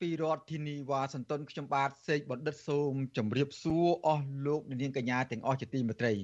[0.00, 6.14] ពីរដ្ឋធានីវ៉ាស៊ីនតោនខ្ញុំបាទសេកបណ្ឌិតសូមជម្រាបសួរអស់លោកអ្នកនាងកញ្ញាទាំងអស់ជាទីមេត្រី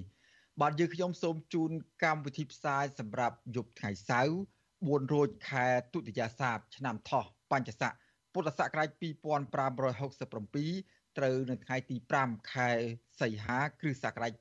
[0.60, 1.70] បាទយើងខ្ញុំសូមជូន
[2.04, 4.34] កម្មវិធីផ្សាយសម្រាប់យប់ថ្ងៃសៅរ៍
[4.72, 7.92] 4រោចខែទុតិយាសាទឆ្នាំថោះបញ្ញស័ក
[8.32, 12.70] ពុទ្ធសករាជ2567ត្រូវនៅថ្ងៃទី5ខែ
[13.20, 14.32] សីហាគ្រិស្តសករាជ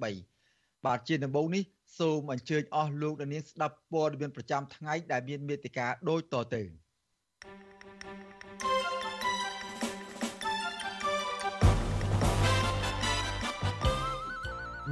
[0.00, 1.64] 2023បាទជាដំបូងនេះ
[1.98, 6.62] សូមអញ្ជើញអស់លោកអ្នកនាងស្ដាប់ព័ត៌មានប្រចាំថ្ងៃដែលមានមេតិការដូចតទៅ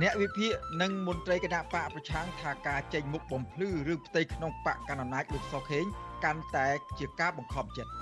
[0.00, 5.84] អ្នកវិភាគនិងមន្ត្រីគណៈបកប្រឆាំងថាការចេញមុខបំភ្លឺរឿងផ្ទៃក្នុងបកកណ្ដាលអំណាចលោកសុខេង
[6.24, 7.92] កាន់តែជាការបង្ខំចិត្ត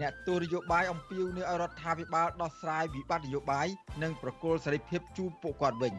[0.00, 3.66] អ្នកទូនយោបាយអំពាវនាវឲ្យរដ្ឋាភិបាលដោះស្រាយវិបត្តិនយោបាយ
[4.02, 5.94] និងប្រគល់សេរីភាពជូនពួកគាត់វិញ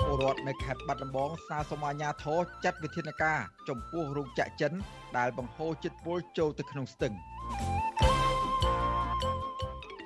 [0.00, 4.72] ពលរដ្ឋនៅខេត្តបាត់ដំបងស្នើសុំអាជ្ញាធរចាត់វិធានការចំពោះរោងចក្រចិន
[5.16, 7.14] ដែលបង្ហូរជាតិពុលចូលទៅក្នុងស្ទឹង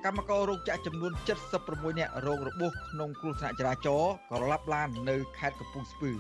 [0.07, 1.13] កម្មកររោងចក្រចំនួន
[1.57, 6.13] 76នាក់រងរបួសក្នុងគ្រោះថ្នាក់ចរាចរណ៍ក៏លាប់ឡាននៅខេត្តកំពង់ស្ពឺ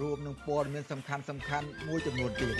[0.00, 2.56] រួមនឹងព័ត៌មានសំខាន់សំខាន់មួយចំនួនទៀត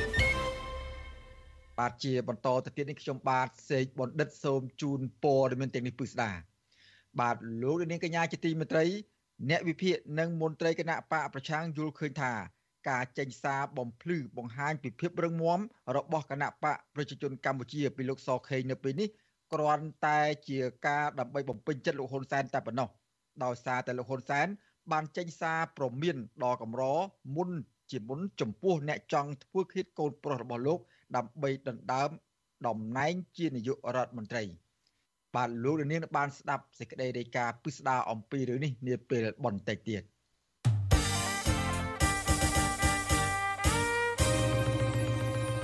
[1.79, 6.31] បាទជាបន្តទៅទៀតនេះខ្ញុំបាទសេកបណ្ឌិតសូមជូនព័ត៌មានទាំងនេះពិស្ដា
[7.21, 8.85] បាទលោកនាងកញ្ញាជាទីមេត្រី
[9.51, 12.33] អ្នកវិភាគនិងមន្ត្រីគណៈបកប្រឆាំងយល់ឃើញថា
[12.89, 15.61] ការចេញសារបំភ្លឺបង្ហាញពីភាពរឹងមាំ
[15.97, 19.11] របស់គណៈបកប្រជាជនកម្ពុជាពីលោកសខេងនៅពេលនេះ
[19.53, 22.89] គ្រាន់តែជាការដើម្បីបំពេញចិត្តលោកហ៊ុនសែនតែប៉ុណ្ណោះ
[23.45, 24.47] ដោយសារតែលោកហ៊ុនសែន
[24.93, 26.83] បានចេញសារព្រមានដល់កម្រ
[27.37, 27.51] មុន
[27.91, 30.79] ជាមុនចំពោះអ្នកចង់ធ្វើឃាតកូនប្រុសរបស់លោក
[31.17, 32.11] ដើម្បីដណ្ដើម
[32.67, 34.43] តំណែងជានាយករដ្ឋមន្ត្រី
[35.35, 40.03] បាទលោកនាងបានស្ដាប់សេចក្តីរាយការណ៍ពិស្ដារអំពីរឿងនេះនាពេលបន្តិចទៀត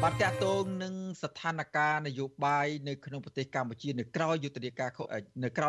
[0.06, 4.90] បាទតកតងនឹងស្ថានភាពនយោបាយនៅក្នុងប្រទេសកម្ពុជានៅក្រៅយុទ្ធនាការ
[5.44, 5.68] នៅក្រៅ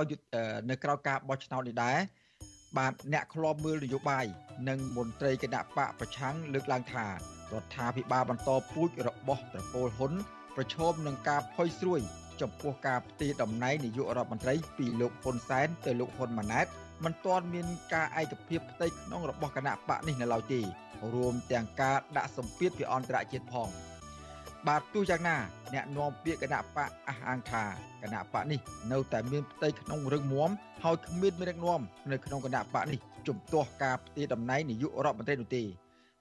[0.70, 1.98] នៅក្រៅការបោះឆ្នោតនេះដែរ
[2.78, 4.26] បាទអ្នកខ្លាំមើលនយោបាយ
[4.70, 7.12] និងមន្ត្រីគណៈបកប្រឆាំងលើកឡើងថារ
[7.62, 10.14] ដ្ឋាភិបាលបន្តពូជរបស់ត្រកូលហ៊ុន
[10.56, 12.00] ប្រឈមនឹងការផុយស្រួយ
[12.42, 16.66] ចំពោះការផ្ទេរតំណែងនាយករដ្ឋមន្ត្រីពីលោកហ៊ុនសែនទៅលោកហ៊ុនម៉ាណែត
[17.04, 20.62] មិនទាន់មានការឯកភាពផ្ទៃក្នុងរបស់គណៈបកនេះនៅឡើយទេ
[21.14, 23.70] រួមទាំងការដាក់សម្ពាធពីអន្តរជាតិផង។
[24.70, 25.38] បាទទោះយ៉ាងណា
[25.74, 27.64] អ្នកនាំពាក្យគណៈបកអះអាងថា
[28.02, 28.60] គណៈបកនេះ
[28.92, 30.50] នៅតែមានផ្ទៃក្នុងរឹងមាំ
[30.84, 31.82] ហើយគ្មានមេដឹកនាំ
[32.12, 35.64] នៅក្នុងគណៈបកនេះជំទាស់ការផ្ទេរតំណែងនាយករដ្ឋមន្ត្រីនោះទេ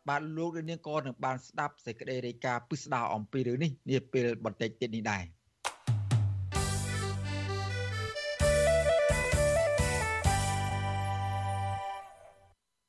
[0.08, 5.22] បាទលោកនាងក៏នឹងបានស្ដាប់សេចក្តីរាយការណ៍ពិស្ដារអំពីរឿងនេះនាពេលបន្តិចទៀតនេះដែរ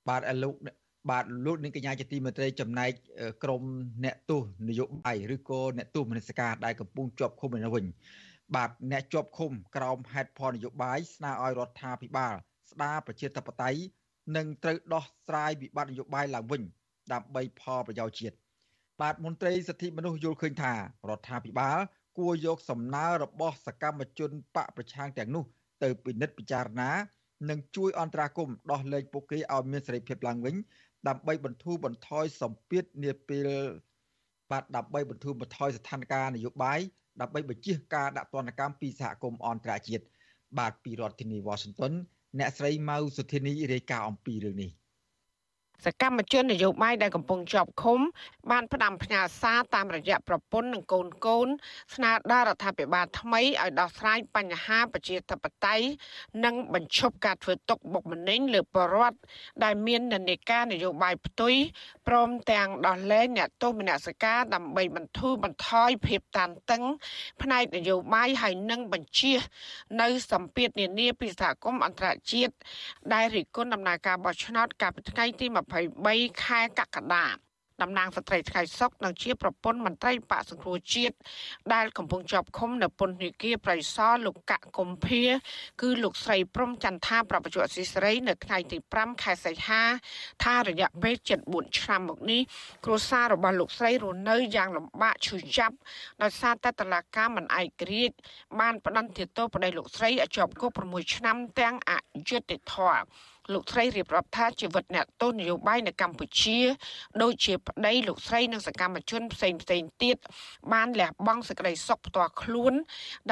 [0.09, 0.56] បាទលោក
[1.09, 2.91] បាទលោកនាងកញ្ញាជាទីមេត្រីចំណែក
[3.44, 3.64] ក្រម
[4.03, 7.86] អ្នកទោសនយោបាយឬក៏អ្នកទោសមនសិការដែលកំពុងជាប់ឃុំនៅវិញ
[8.56, 12.34] បាទអ្នកជាប់ឃុំក្រោមហេតុផលនយោបាយស្នើឲ្យរដ្ឋាភិបាល
[12.72, 13.80] ស្ដារប្រជាធិបតេយ្យ
[14.36, 16.62] និងត្រូវដោះស្រាយវិបត្តិនយោបាយឡើងវិញ
[17.13, 18.36] ដើម្បីផលប្រយោជន៍ជាតិ
[19.02, 20.78] បាទមន្ត្រីសិទ្ធិមនុស្សយល់ឃើញថារ
[21.18, 21.78] ដ្ឋាភិបាល
[22.18, 25.44] គួរយកសំណើរបស់សកម្មជនបកប្រឆាំងទាំងនោះ
[25.84, 26.92] ទៅពិនិត្យពិចារណា
[27.50, 30.56] និងជួយអន្តរាគមន៍ដោះលែងពួកគេឲ្យមានសេរីភាពឡើងវិញ
[31.08, 33.47] ដើម្បីបន្ធូរបន្ថយសម្ពាធនាពេល
[34.52, 36.80] បាទដើម្បីបន្ធូរបន្ថយស្ថានភាពនយោបាយ
[37.22, 40.03] ដើម្បីបញ្ជៀសការដាក់ទណ្ឌកម្មពីសហគមន៍អន្តរជាតិ
[40.59, 41.94] បាទពីរដ្ឋធានី Washington
[42.39, 44.72] អ្នកស្រីម៉ៅសុធានីរាយការណ៍អំពីរឿងនេះ
[45.85, 48.00] សកម្មជននយោបាយដែលកំពុងជាប់ឃុំ
[48.51, 51.47] បានផ្ដាំផ្ញើសារតាមរយៈប្រពន្ធនិងកូនកូន
[51.95, 55.85] ស្នើដល់រដ្ឋាភិបាលថ្មីឲ្យដោះស្រាយបញ្ហាប្រជាធិបតេយ្យ
[56.45, 59.18] និងបញ្ឈប់ការធ្វើទុកបុកម្នេញលើប្រជាពលរដ្ឋ
[59.63, 61.53] ដែលមាននិន្នាការនយោបាយផ្ទុយ
[62.07, 66.83] ព្រមទាំងដោះលែងអ្នកទោសមនសិការដើម្បីបន្ធូរបន្ថយភាពតានតឹង
[67.41, 69.33] ផ្នែកនយោបាយហើយនិងបញ្ជា
[70.01, 72.53] នៅសម្ពាធនានាពីសហគមន៍អន្តរជាតិ
[73.13, 77.28] ដែលរិះគន់ដំណើរការបោះឆ្នោតកាលពីថ្ងៃទី23ខែកក្កដា
[77.81, 81.16] តំណាងស្ត្រីថ្ងៃសុកនិងជាប្រពន្ធមន្ត្រីបកសង្គ្រោះជាតិ
[81.74, 85.22] ដែលកំពុងជាប់ឃុំនៅពន្ធនាគារប្រៃសណលោកកកកុម្ភា
[85.81, 89.81] គឺលោកស្រីព្រំចន្ទថាប្រពន្ធអសីសេរីនៅថ្ងៃទី5ខែសីហា
[90.44, 91.16] ថារយៈពេល
[91.48, 92.42] 74ឆ្នាំមកនេះ
[92.86, 95.76] គ្រួសាររបស់លោកស្រីរស់នៅយ៉ាងលំបាកឈឺចាប់
[96.22, 98.16] ដោយសារតែតឡាការមិនឯករាជ្យ
[98.60, 101.92] បានផ្តន្ទាទោសប្តីលោកស្រីឲ្យជាប់គុក6ឆ្នាំទាំងអ
[102.30, 103.04] យុត្តិធម៌
[103.51, 106.60] លោកស្រីរៀបរាប់ថាជីវិតអ្នកទោសនយោបាយនៅកម្ពុជា
[107.22, 110.18] ដូចជាប្តីលោកស្រីនិងសកម្មជនផ្សេងផ្សេងទៀត
[110.74, 112.74] បានលះបង់សេចក្តីសុខផ្ទាល់ខ្លួន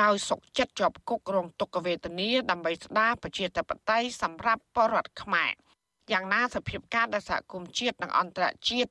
[0.01, 5.51] ដោយសុខចិត្តជាប់គុករងទុក្ខវេទនាដើម្បីស្ដារប្រជាធិបតេយ្យសម្រាប់បរតខ្មែរ។
[6.13, 8.89] យ៉ាងណាសភាពការដែលសហគមន៍ជាតិនិងអន្តរជាតិ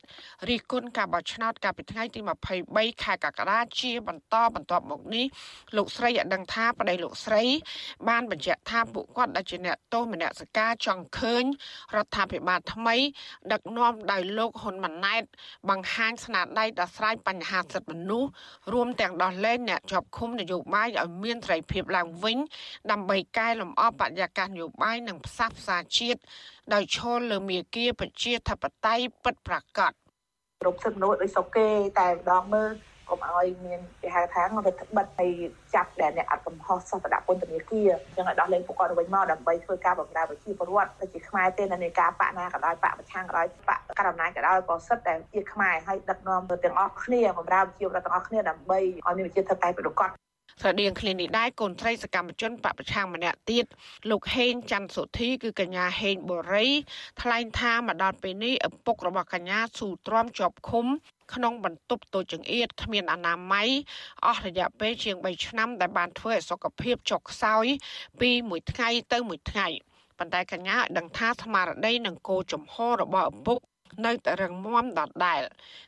[0.49, 2.21] រិះគន់ការបោះឆ្នោតកាលពីថ្ងៃទី
[2.63, 5.27] 23ខែកក្កដាជាបន្តបន្ទាប់មកនេះ
[5.77, 7.43] លោកស្រីឲ្យដឹងថាប្តីលោកស្រី
[8.09, 11.45] បានបញ្ជាក់ថាពួកគាត់ដែលជាអ្នកទោសមនសិការចង់ឃើញ
[11.97, 12.97] រដ្ឋាភិបាលថ្មី
[13.53, 15.23] ដឹកនាំដោយលោកហ៊ុនម៉ាណែត
[15.71, 18.31] បង្ហាញស្នាដៃដោះស្រាយបញ្ហាសិទ្ធិមនុស្ស
[18.73, 22.39] រួមទាំងដោះលែងអ្នកជាប់ឃុំនយោបាយឲ្យមានសេរីភាពឡើងវិញ
[22.91, 26.21] ដើម្បីកែលម្អបរិយាកាសនយោបាយនិងផ្សះផ្សាជាតិ
[26.75, 29.93] ដោយឈលលើមាគាប្រជាធិបតេយ្យពិតប្រាកដ
[30.63, 31.69] គ្រប់សិទ្ធិមនុស្សដោយសុកគេ
[31.99, 32.71] តែម្ដងមើល
[33.09, 35.33] កុំឲ្យមានគេហៅថារដ្ឋបិទឲ្យ
[35.75, 50.11] ចាប់ដែលអ្នកអត់កំហុសសោះទៅដាក់ពន្ធនាគារអញ្ចឹងឲ្យដោះលែងពួកគាត់វិញមកដើម្បីធ្វើការបម្រើប្រជាពលរដ្ឋទៅជាខ្មែរទេនៅនៃការបកណាក៏ដោយបកប្រឆាំងក៏ដោយបកកណ្ដាលអំណាចក៏ដោយក៏សិតតែជាខ្មែរឲ្យដឹកនាំទៅទាំងអស់គ្នាបម្រើប្រជាពលរដ្ឋទាំងអស់គ្នាដើម្បីឲ្យមានប្រជាធិបតេយ្យប្រកប
[50.61, 53.65] ស្រដៀងគ្នានេះដែរកូនស្រីសកម្មជនបពប្រឆាំងម្នាក់ទៀត
[54.11, 56.69] លោកហេងច័ន្ទសុធីគឺកញ្ញាហេងបូរី
[57.21, 60.87] ថ្លែងថាមកដល់ពេលនេះឪពុករបស់កញ្ញាស៊ូទ្រាំជាប់ឃុំ
[61.35, 63.69] ក្នុងបន្ទប់តូចចង្អៀតគ្មានអនាម័យ
[64.27, 67.67] អស់រយៈពេលជាង3ឆ្នាំដែលបានធ្វើឲ្យសុខភាពចុះខ្សោយ
[68.21, 69.69] ពីមួយថ្ងៃទៅមួយថ្ងៃ
[70.19, 73.61] ប៉ុន្តែកញ្ញាឲ្យដឹងថាស្មារតីនិងគោលចំហរបស់ឪពុក
[74.07, 75.43] នៅតែរឹងមាំដដែល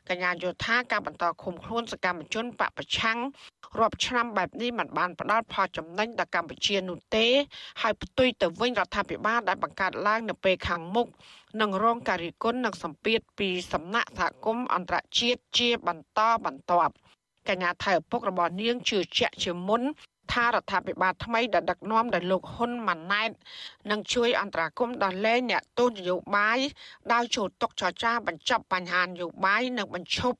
[0.09, 3.19] កញ្ញាយល់ថាការបន្តឃុំខ្លួនសកម្មជនបពប្រឆាំង
[3.79, 7.25] រាប់ឆ្នាំបែបនេះมันបានផ្ដល់ផលចំណេញដល់កម្ពុជានោះទេ
[7.81, 11.07] ហើយផ្ទុយទៅវិញរដ្ឋាភិបាលដែលបង្កើតឡើងនៅពេលខាងមុខ
[11.61, 16.93] នឹងរងការរិះគន់និងសម្ពាធពីសំណាក់សហគមន៍អន្តរជាតិជាបន្តបន្ទាប់
[17.49, 19.81] កញ្ញាថៃឪពុករបស់នាងជឿជាក់ជាមុន
[20.31, 23.31] ថារដ្ឋាភិបាលថ្មីដែលដឹកនាំដោយលោកហ៊ុនម៉ាណែត
[23.91, 26.59] នឹងជួយអន្តរាគមន៍ដល់លែងអ្នកទោសនយោបាយ
[27.13, 30.37] ដោយចូលតុចរចាបញ្ចប់បញ្ហានយោបាយនិងបញ្ឈប់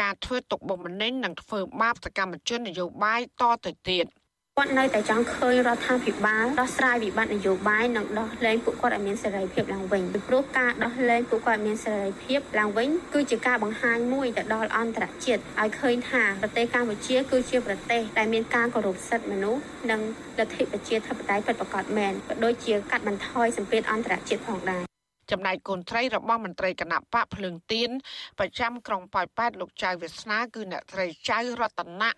[0.00, 4.06] ការធ្វើទុកបុកម្នេញនិងធ្វើបាបសកម្មជននយោបាយតទៅទៀត។
[4.60, 20.00] គាត់នៅតែចង់ឃើញរដ្ឋាភិបាលដោះស្រាយវិបត្តិនយោបាយនិងដោះលែងពួកគាត់ឲ្យមានសេរីភាពឡើងវិញពីព្រោះការដោះលែងពួកគាត់ឲ្យមានសេរីភាពឡើងវិញគឺជាការបង្ហាញមួយទៅដល់អន្តរជាតិឲ្យឃើញថាប្រទេសកម្ពុជាគឺជាប្រទេសដែលមានការគោរពសិទ្ធិមនុស្សនិង
[20.38, 24.82] លទ្ធិប្រជាធិបតេយ្យពិតប្រាកដមែនក៏ដូចជាកាត់បន្ថយសម្ពាធអន្តរជាតិផងដែរ
[25.30, 27.90] ចំណែកកូនត្រីរបស់មន្ត្រីគណៈបកភ្លើងទៀន
[28.38, 32.12] ប្រចាំក្រុងប៉ោយប៉ែតលោកចៅវាសនាគឺអ្នកត្រីចៅរតនៈ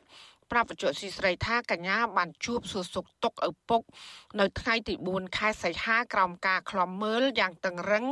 [0.50, 3.82] ប្រាប់វិទ្យុស៊ីស្រីថាកញ្ញាបានជួបសួរសុខទុក្ខឪពុក
[4.40, 8.04] នៅថ្ងៃទី4ខែសីហាក្រោមការឃ្លាំមើលយ៉ាងតឹងរឹង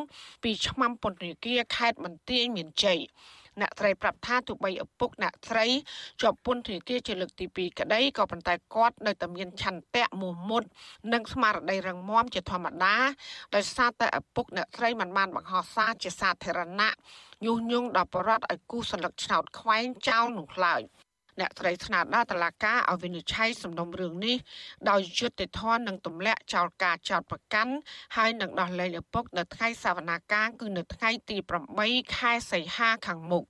[0.43, 3.01] ពីឆ្មាំពន្ធនាគារខេត្តបន្ទាយមានជ័យ
[3.61, 5.67] អ្នកត្រីប្រាប់ថាទោះបីឪពុកអ្នកត្រី
[6.23, 10.63] ជាប់ពន្ធនាគារជាលើកទី2ក្តីក៏ប៉ុន្តែគាត់នៅតែមានឆន្ទៈមោះមុត
[11.13, 12.97] និងស្មារតីរឹងមាំជាធម្មតា
[13.55, 16.95] ដោយសារតែឪពុកអ្នកត្រីមិនបានបង្ហោះសារជាសាធារណៈ
[17.45, 20.83] ញុះញង់ដល់បរិវត្តឲ្យគូសន្លឹកឆ្នោតខ្វែងចោលនោះឡើយ។
[21.41, 24.37] អ្នកត្រីស្នើដល់តុលាការឲ្យវិនិច្ឆ័យសំណុំរឿងនេះ
[24.91, 27.73] ដោយយុត្តិធម៌និងទម្លាក់ចោលការចោទប្រកាន់
[28.17, 31.37] ហើយនឹងដោះលែងឪពុកនៅថ្ងៃសវនាការគឺនៅថ្ងៃទី
[31.79, 33.45] 8ខែសីហាខាងមុខ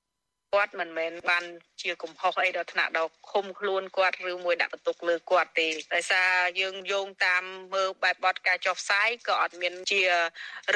[0.55, 1.45] គាត់មិនមែនបាន
[1.83, 10.03] ជាកំហុសអីដល់ថ្នាក់ដល់ឃុំខ្លួនគាត់ឬមួយដាក់បន្ទុកលើគាត់ទេដោយសារយើងយោងតាមមើលបែបបទការចុះផ្សាយក៏អត់មានជា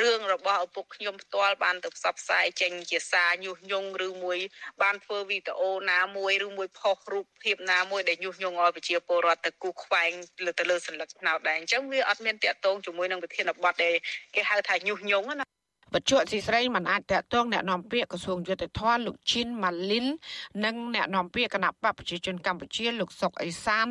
[0.00, 4.38] រឿងរបស់ឪពុកខ្ញុំផ្ទាល់បានទៅផ្សព្វផ្សាយចេញជាសារញុះញង់ឬមួយ
[4.82, 10.10] បានធ្វើវីដេអូណាមួយឬមួយផុសរូបភាពណាមួយដែលញុះញង់ឲ្យប្រជាពលរដ្ឋទៅគូសខ្វែង
[10.44, 13.94] លើទៅលើសញ្ញាឆ្នោតដែរអញ្ចឹងវាអត់មានតាក់ទងជាមួយនឹងវិធានបទដែល
[14.34, 15.59] គេហៅថាញុះញង់ណា
[15.94, 20.06] បច្ចុប្បន្នស៊ីស្រីមិនអាចតកតងអ្នកនាំពាក្យក្រសួងយុទ្ធភ័ពលោកជីនម៉ាលីន
[20.64, 23.86] និងអ្នកនាំពាក្យគណៈបកប្រជាជនកម្ពុជាលោកសុកអេសាន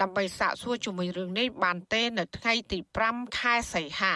[0.00, 2.78] ដើម្បីសាកសួរជាមួយរឿងនេះបានទេនៅថ្ងៃទី
[3.08, 4.14] 5ខែសីហា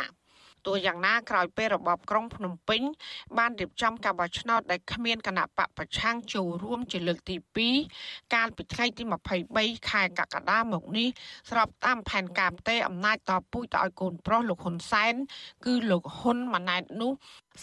[0.67, 2.83] ទោះយ៉ាងណាក្រោយពេលរបបក្រុងភ្នំពេញ
[3.39, 7.37] បានរៀបចំការបោះឆ្នោតដែលគ្មានគណៈបកប្រឆាំងចូលរួមជាលើកទី
[7.85, 9.03] 2កាលពីថ្ងៃទី
[9.47, 11.09] 23ខែកក្កដាមកនេះ
[11.51, 15.15] ស្របតាមផែនការផ្ទេរអំណាចតពូជទៅឲ្យកូនប្រុសលោកហ៊ុនសែន
[15.65, 17.13] គឺលោកហ៊ុនម៉ាណែតនោះ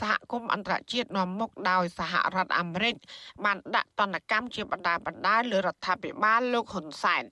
[0.01, 2.95] សហគមន៍អន្តរជាតិនាំមុខដោយសហរដ្ឋអាមេរិក
[3.45, 7.23] បានដាក់ទណ្ឌកម្មជាបណ្ដាបណ្ដាលើរដ្ឋាភិបាលលោកហ៊ុនសែន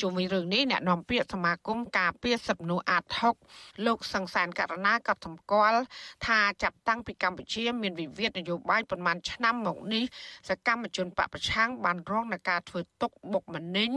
[0.00, 3.04] ជុំវិញរឿងនេះអ្នកនាំពាក្យសមាគមការពារសិទ្ធិមនុស្សអាត
[3.44, 5.80] 6លោកសង្សានករណាក៏សម្គាល់
[6.26, 10.04] ថាចាប់តាំងពីកម្ពុជាមានវិវាទនយោបាយប្រមាណឆ្នាំមកនេះ
[10.48, 13.90] សកម្មជនបពប្រឆាំងបានរងនឹងការធ្វើទុកបុកម្នេញ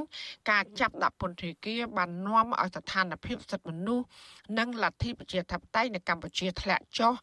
[0.51, 4.05] ការចាប់ដាក់ពន្ធនាគារបាននាំឲ្យស្ថានភាពសិទ្ធិមនុស្ស
[4.59, 7.13] និងលទ្ធិប្រជាធិបតេយ្យនៅកម្ពុជាធ្លាក់ចុះ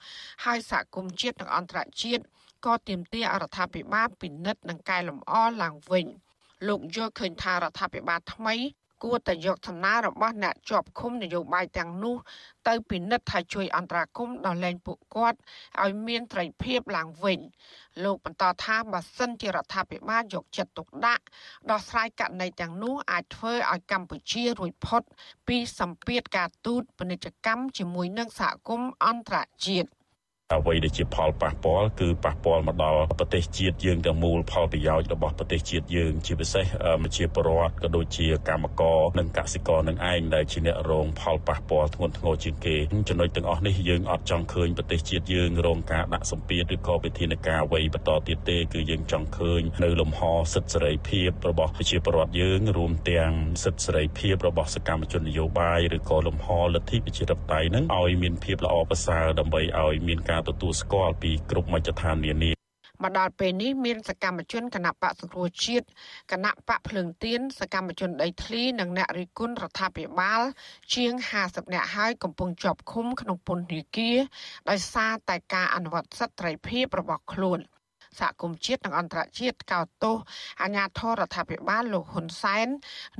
[0.45, 2.23] ហើយសហគមន៍ជាតិនិងអន្តរជាតិ
[2.67, 6.07] ក៏ទាមទាររដ្ឋាភិបាលពិនិត្យនិងកែលម្អឡើងវិញ។
[6.69, 8.57] លោកយល់ឃើញថារដ្ឋាភិបាលថ្មី
[9.03, 12.17] គួរតែយកសំណើរបស់អ្នកជាប់ឃុំនយោបាយទាំងនោះ
[12.69, 15.39] ទៅពិនិត្យថាជួយអន្តរាគមន៍ដល់លែងពួកគាត់
[15.83, 17.39] ឲ្យមានត្រីភាពឡើងវិញ
[18.05, 21.25] លោកបន្តថាបើសិនជារដ្ឋាភិបាលយកចិត្តទុកដាក់
[21.71, 25.03] ដោះស្រាយករណីទាំងនោះអាចធ្វើឲ្យកម្ពុជារួចផុត
[25.49, 29.91] ពីសម្ពាធការទូតពាណិជ្ជកម្មជាមួយនឹងសហគមន៍អន្តរជាតិ
[30.59, 36.67] អ្វីដែលជាផលប៉ះពាល់គឺប៉ះពាល់មកដល់ប្រទេសជាតិយើងទាំងមូលផលប្រយោជន៍របស់ប្រទេសជាតិយើងជាពិសេស
[37.17, 42.77] ជាពលរដ្ឋក៏ដូចជាកម្មករនិងកសិករនឹងឯងដែលជាអ្នករងផលប៉ះពាល់ធ្ងន់ធ្ងរជាងគេ
[43.09, 50.21] ចំណុចទាំងអស់នេះយើងអត់ចង់ឃើញប្រទេសជាតិយើងរងការដាក់សម្ពាធឬក៏វិធានការអ្វីបន្តទៀតទេគឺយើងចង់ឃើញនៅលំហ
[50.55, 53.33] សិទ្ធិសេរីភាពរបស់ប្រជាពលរដ្ឋយើងរួមទាំង
[53.65, 62.53] សិទ្ធិសេរីភាពរបស់សកម្មជននយោបាយឬក៏លំហលទ្ធិប្រជាធិបតេយ្យនឹងឲ្យមានភាពល្អប្រសើរដើម្បីឲ្យមានការទទួលស្គាល់ពីគ្រប់មជ្ឈដ្ឋាននានា
[63.03, 65.87] មកដល់ពេលនេះមានសកម្មជនគណៈបកសង្គ្រោះជាតិ
[66.33, 70.43] គណៈបកភ្លើងទៀនសកម្មជនដីធ្លីនិងអ្នករិះគន់រដ្ឋាភិបាល
[70.95, 74.19] ជាង50នាក់ហើយកំពុងជាប់ឃុំក្នុងពន្ធនាគារ
[74.71, 77.61] ដោយសារតែការអនុវត្តសិទ្ធិត្រីភាពរបស់ខ្លួន។
[78.21, 80.17] សហគមន៍ជាតិនិងអន្តរជាតិកោតទោស
[80.63, 82.67] អាញាធររដ្ឋាភិបាលលោកហ៊ុនសែន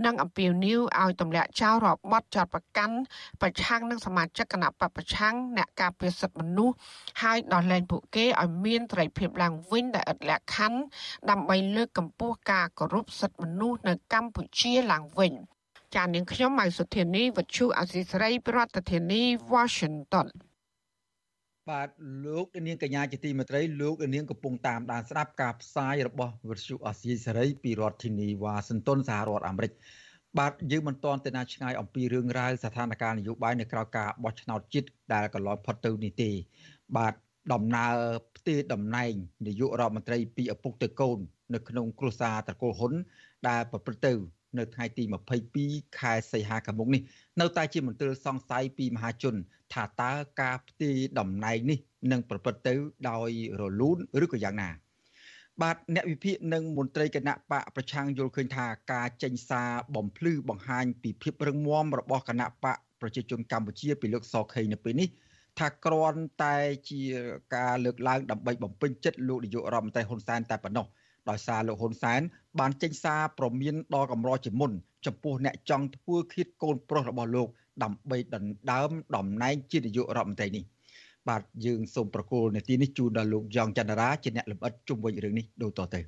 [0.05, 2.97] និងអំពាវនាវឲ្យទម្លាក់ចោលរបបចោតប្រកាន់
[3.43, 6.77] ប្រឆាំងនឹងសមាជិកគណៈបពប្រឆាំងអ្នកការពារសិទ្ធិមនុស្ស
[7.23, 10.81] ហើយដោះលែងពួកគេឲ្យមានត្រីភាពឡើងវិញដែលឥតលក្ខខណ្ឌ
[11.31, 15.33] ដើម្បីលើកកម្ពស់ការគោរពសិទ្ធិមនុស្សនៅកម្ពុជាឡើងវិញ
[15.95, 19.23] ចាននាងខ្ញុំម៉ៅសុធានីវັດឈូអសីស្រីប្រធានាធិបតី
[19.53, 20.29] Washington
[21.71, 21.89] បាទ
[22.27, 29.73] លោកនាងកញ្ញាជាទីមេត្រីលោកនាងកំពុងតាមដានស្ដាប់ការផ្សាយរបស់វិទ្យុអាស៊ីសេរីពីរដ្ឋធានីវ៉ាស៊ីនតោនសហរដ្ឋអាមេរិក
[30.39, 36.31] បាទយើងមិនទាន់ទៅណាឆ្ងាយអំពីរឿងរ៉ាវស្ថានភាពនយោបាយនៅក្រៅការបោះឆ្នោតជាតិដែលកន្លងផុតទៅនេះទេ
[36.97, 37.15] បាទ
[37.53, 37.95] ដំណើរ
[38.37, 39.13] ផ្ទេរតំណែង
[39.47, 41.19] នាយករដ្ឋមន្ត្រីពីឪពុកទៅកូន
[41.55, 42.93] នៅក្នុងគ្រួសារត្រកូលហ៊ុន
[43.49, 44.13] ដែលប្រព្រឹត្តទៅ
[44.59, 45.05] នៅថ្ងៃទី
[45.51, 47.03] 22ខែសីហាខាងមុខនេះ
[47.41, 49.35] នៅតែជាមន្ទិលសង្ស័យពីមហាជន
[49.73, 51.79] ថាតើការផ្ទេរតំណែងនេះ
[52.13, 52.75] នឹងប្រព្រឹត្តទៅ
[53.11, 53.31] ដោយ
[53.61, 54.71] រលូនឬក៏យ៉ាងណា
[55.63, 65.09] បាទអ្នកវិភាគនិងមន្ត្រីគណៈបកប្រឆាំងយល់ឃើញថាការចេញសារបំភ្លឺបង្ហាញពីភាពរឹងមាំរបស់គណៈបកប្រជាជនកម្ពុជាពីលោកសខេងនៅពេលនេះ
[65.59, 66.57] ថាគ្រាន់តែ
[66.91, 67.01] ជា
[67.55, 70.87] ការលើកឡើងដើម្បីបំពេញចិត្តលោកនាយករដ្ឋមន្ត្រីហ៊ុនសែនតែប៉ុណ្ណោះ
[71.31, 72.21] ដោយសារលោកហ៊ុនសែន
[72.61, 74.71] បានចេញសារប្រមានដល់កម្រជាមុន
[75.07, 77.49] ចំពោះអ្នកចង់ធ្វើឃាតកូនប្រុសរបស់លោក
[77.83, 80.65] ដើម្បីដណ្ដើមតំណែងជានាយករដ្ឋមន្ត្រីនេះ
[81.29, 86.01] បាទយើងសូមប្រកូលនាទីនេះជូនដល់លោកយ៉ងច័ន្ទរាជាអ្នកលម្អិតជុំវិញរឿងនេះដូចតទៅ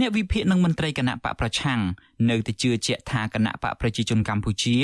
[0.00, 1.80] អ្នកវិភាគនិងមន្ត្រីគណៈបកប្រឆាំង
[2.30, 4.76] នៅតែជឿជាក់ថាគណៈបកប្រជាជនកម្ពុជា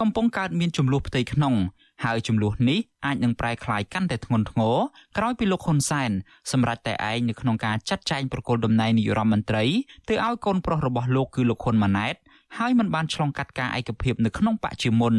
[0.00, 1.54] កំពុងកើតមានចំនួនផ្ទៃក្នុង
[2.04, 4.76] ហើយចំនួននេះអាចនឹងប្រែក្លាយកាន់តែធ្ងន់ធ្ងរ
[5.18, 6.10] ក្រោយពីលោកហ៊ុនសែន
[6.52, 9.64] សម្រេចតែឯងនៅក្នុងការចាត់ចែងប្រគល់តំណែងនាយរដ្ឋមន្ត្រី
[10.08, 12.14] ទៅឲ្យកូនប្រុសរបស់លោកគឺលោកហ៊ុនម៉ាណែត
[12.58, 15.14] ហើយមិនបានឆ្លងកាត់ការឯកភាពនៅក្នុងបកជាមុន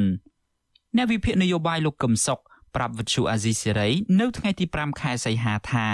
[0.95, 2.39] អ្នកវិភាគនយោបាយលោកកឹមសុខ
[2.75, 5.87] ប្រាប់វិទ្យុអាស៊ីសេរីនៅថ្ងៃទី5ខែសីហាថា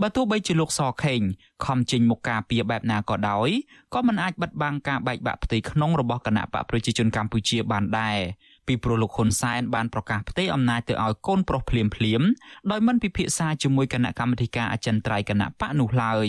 [0.00, 1.20] បើទោះបីជាលោកសខេង
[1.64, 3.48] ខំចេញមុខការពីបែបណាក៏ដោយ
[3.94, 8.18] ក៏មិនអាចបិទបាំងការបែកបាក់ផ្ទៃក្នុងរបស់គណៈបកប្រជាជនកម្ពុជាបានដែរ
[8.66, 12.22] ពីព្រោះលោកហ៊ុនសែនបានប្រកាសផ្ទេរអំណាចទៅឲ្យកូនប្រុសភ្លាមភ្លាម
[12.70, 16.28] ដោយមិនពិភាក្សាជាមួយគណៈកម្មាធិការអចិន្ត្រៃយ៍គណៈបកនោះឡើយ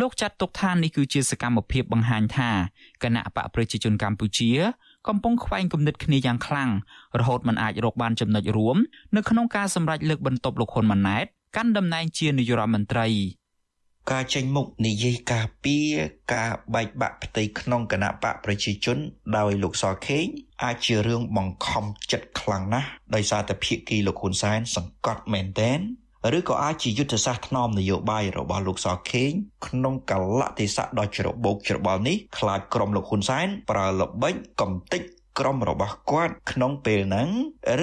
[0.00, 2.50] លោកចាត់ទុកថានេះគឺជាសកម្មភាពបង្ហាញថា
[3.02, 4.50] គណៈបកប្រជាជនកម្ពុជា
[5.08, 6.70] កំពុងខ្វែងគំនិតគ្នាយ៉ាងខ្លាំង
[7.18, 8.76] រហូតមិនអាចរកបានចំណុចរួម
[9.16, 13.06] នៅក្នុងការសម្រេចលើកបន្ទប់លោកហ៊ុនម៉ាណែតកាន់តំណែងជានាយករដ្ឋមន្ត្រី
[14.10, 15.76] ការចេញមុខនិយាយការពី
[16.34, 18.98] ការបែកបាក់ផ្ទៃក្នុងគណៈបកប្រជាជន
[19.36, 20.26] ដោយលោកសខេង
[20.64, 25.80] អាចជារឿងបង្ខំចិត្តខ្លាំងណាស់ដោយសារតែភៀកគីលោកហ៊ុនសែនសង្កត់មែនតែន
[26.38, 29.30] ឬក៏អាចជាយុទ្ធសាស្ត្រថ្នមនយោបាយរបស់លោកសខេង
[29.66, 35.02] ក្នុងកលៈទេសៈដ៏ច្របូកច្របល់នេះខ្លាចក្រុមលោកហ៊ុនសែនប្រើល្បិចកំតិច
[35.38, 37.28] ក្រុមរបស់គាត់ក្នុងពេលហ្នឹង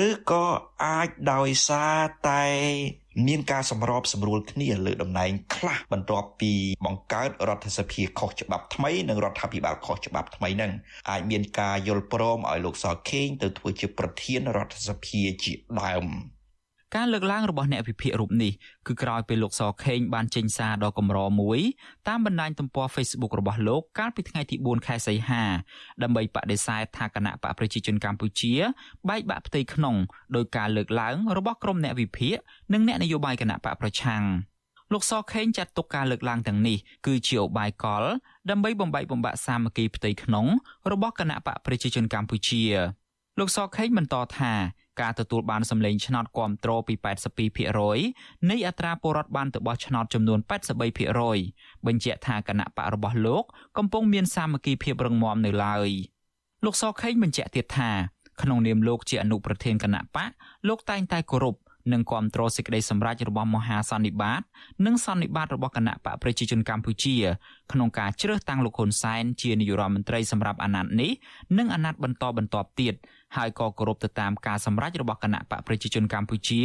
[0.05, 0.45] ឬក៏
[0.85, 2.43] អាចដោយសារតែ
[3.27, 6.53] មានការសម្របសម្រួលគ្នាលើតំណែងខ្លះបន្ទាប់ពី
[6.85, 10.71] បង្កើតរដ្ឋសភាខុសច្បាប់ថ្មីនិងរដ្ឋាភិបាលខុសច្បាប់ថ្មីនឹង
[11.09, 16.05] អាចមានការយល់ព្រមឲ្យលោកសខេងទៅធ្វើជាប្រធានរដ្ឋសភាជាដើម
[16.93, 18.51] ការលើកឡើងរបស់អ្នកវិភាគរូបនេះ
[18.87, 21.59] គឺក្រោយពេលលោកសខេងបានចេញសារដ៏កម្រមួយ
[22.07, 25.43] តាមបណ្ដាញទំព័រ Facebook របស់លោកកាលពីថ្ងៃទី4ខែសីហា
[26.03, 28.53] ដើម្បីបដិសេធថាគណៈបកប្រជាជនកម្ពុជា
[29.09, 29.95] បែកបាក់ផ្ទៃក្នុង
[30.35, 32.35] ដោយការលើកឡើងរបស់ក្រុមអ្នកវិភាគ
[32.73, 34.23] និងអ្នកនយោបាយគណៈបកប្រឆាំង
[34.93, 38.03] លោកសខេងចាត់ទុកការលើកឡើងទាំងនេះគឺជាឧបាយកល
[38.49, 40.45] ដើម្បីបំបែកបំបាក់សាមគ្គីផ្ទៃក្នុង
[40.91, 42.63] របស់គណៈបកប្រជាជនកម្ពុជា
[43.39, 44.53] លោកសខេងបន្តថា
[45.01, 46.93] ការទទួលបានសម្លេងឆ្នោតគាំទ្រពី
[47.71, 50.39] 82%នៃអត្រាពលរដ្ឋបានទៅបោះឆ្នោតចំនួន
[51.13, 53.43] 83%បញ្ជាក់ថាគណៈបករបស់លោក
[53.77, 55.89] កំពុងមានសាមគ្គីភាពរឹងមាំនៅឡើយ
[56.65, 57.91] លោកសខេងបញ្ជាក់ទៀតថា
[58.41, 60.29] ក្នុងនាមលោកជាអនុប្រធានគណៈបក
[60.67, 61.55] លោកតែងតែគោរព
[61.93, 64.41] និងគ្រប់គ្រងសេចក្តីសម្រេចរបស់មហាសន្និបាត
[64.85, 67.15] និងសន្និបាតរបស់គណៈបកប្រជាជនកម្ពុជា
[67.71, 71.11] ក្នុងការជ្រើសតាំងលោកហ៊ុនសែនជានាយករដ្ឋមន្ត្រីសម្រាប់អាណត្តិនេះ
[71.57, 72.93] និងអាណត្តិបន្តបន្ទាប់ទៀត
[73.35, 76.61] ហើយក៏គោរពទៅតាមការសម្រេចរបស់គណៈបកប្រជាជនកម្ពុជា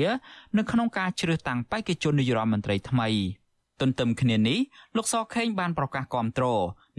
[0.57, 3.09] នៅក្នុងការជ្រើសតាំងបេក្ខជននាយករដ្ឋមន្ត្រីថ្មី
[3.81, 4.59] ទន្ទឹមគ្នានេះ
[4.97, 6.47] លោកសខេងបានប្រកាសគាំទ្រ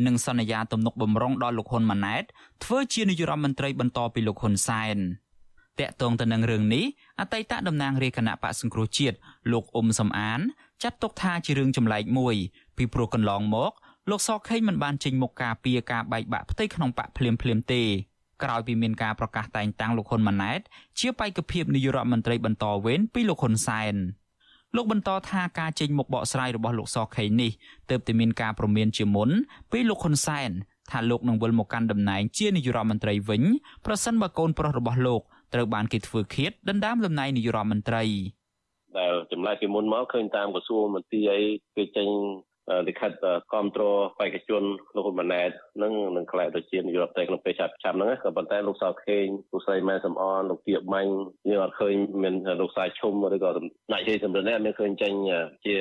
[0.06, 2.24] និងសន្យាទំនុកបំរុងដល់លោកហ៊ុនម៉ាណែត
[2.63, 4.98] ធ្វើជានាយករដ្ឋមន្ត្រីបន្តពីលោកហ៊ុនសែន
[5.80, 6.86] តាក់ទងទៅនឹងរឿងនេះ
[7.20, 9.18] អតីតតំណាងរាជគណៈបកសង្គ្រោះជាតិ
[9.51, 10.40] លោកអ៊ុំសំអាន
[10.84, 12.36] ចាត់ទុកថាជារឿងចម្លែកមួយ
[12.78, 13.72] ពីព្រោះកន្លងមក
[14.10, 17.84] លោកសខេងមិនបានចេញមុខការពីការបែកបាក់ផ្ទៃក្នុងបកភ្លាមភ្លាមទេ
[18.43, 20.60] ក្រោយពីមានការប្រកាសតែងតាំងលោកហ៊ុនម៉ាណែត
[21.00, 23.95] ជាបេក្ខភាពនាយករដ្ឋមន្ត្រីបន្តវេនពីលោកហ៊ុនសែន
[24.75, 27.51] លោកបន្តថាការចេញមុខបកស្រាយរបស់លោកសខេងនេះ
[27.89, 29.29] ទើបតែមានការព្រមានជាមុន
[29.71, 30.51] ពីលោកហ៊ុនសែន
[30.91, 33.43] ថាលោកនឹងវិលមកកាន់តំណែងជានាយករដ្ឋមន្ត្រីវិញ
[33.86, 35.21] ប្រសិនបើកូនប្រុសរបស់លោក
[35.53, 38.03] ត្រូវបានគេធ្វើឃាតដណ្ដើមតំណែងនាយករដ្ឋមន្ត្រី
[38.98, 41.41] ដែលចម្លែកពីមុនមកឃើញតាមក្រសួងមន្ត្រីអី
[41.75, 42.07] គេចេញ
[42.88, 43.12] លិខិត
[43.51, 44.63] គ្រប់គ្រងបេក្ខជន
[44.96, 45.50] លោកហ៊ុនម៉ាណែត
[45.82, 51.13] នឹងនឹងខ្លែទៅជានាយករដ្ឋមន្ត្រីក្នុងពេលចាប់ចាប់ហ្នឹងក៏ប៉ុន្តែលោកសៅខេងលោកស្រីម៉ែសំអនលោកទៀបម៉ាញ់
[51.50, 53.50] យើងអត់ឃើញមានលោកសាយឈុំឬក៏
[53.92, 55.13] អ្នកជ័យសម្រិទ្ធនេះអត់មានឃើញចេញ
[55.66, 55.75] ជា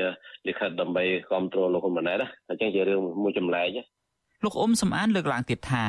[0.49, 3.69] លិខិតដើម្បីគ្រប់គ្រងលោកហ៊ុនម៉ាណែតណាអញ្ចឹងជារឿងមួយចម្លែក
[4.45, 5.85] លោកអ៊ុំសំអានលើកឡើងទៀតថា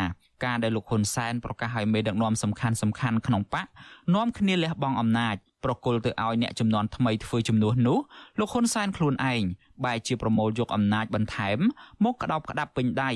[0.46, 3.68] ការដែលលោកហ៊ុនសែនប្រកាសឲ្យមេដឹកនាំសំខាន់សំខាន់ក្នុងបក
[4.16, 8.00] នាំគ្នាលះបង់អំណាច ប្រគល់ទៅឲ្យអ្នកចំនួនថ្មីធ្វើជំនួសនោះ
[8.40, 9.44] លោកហ៊ុនសែនខ្លួនឯង
[9.86, 11.60] បែរជាប្រមូលយកអំណាចបន្ថែម
[12.04, 13.12] មកក្តោបក្តាប់ពេញដៃ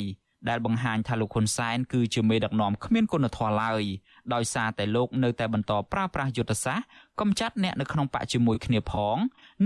[0.50, 3.84] ដែលបង្ហាញថាលោកហ៊ុនសែនគឺជាមេដឹកនាំគ្មានគុណធម៌ឡើយ
[4.34, 6.86] ដោយសារតែលោកនៅតែបន្តប្រើប្រាស់យុទ្ធសាស្ត្រ
[7.22, 9.18] កំចាត់អ្នកនៅក្នុងបកជាមួយគ្នាផង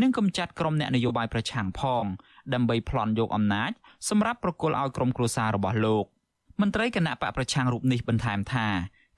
[0.01, 2.03] និងកំចាត់ក្រុមអ្នកនយោបាយប្រឆាំងផង
[2.53, 3.71] ដើម្បីប្លន់យកអំណាច
[4.09, 6.05] សម្រាប់ប្រគល់ឲ្យក្រុមគ្រួសាររបស់លោក
[6.61, 8.67] មន្ត្រីគណៈបកប្រឆាំងរូបនេះបន្ថែមថា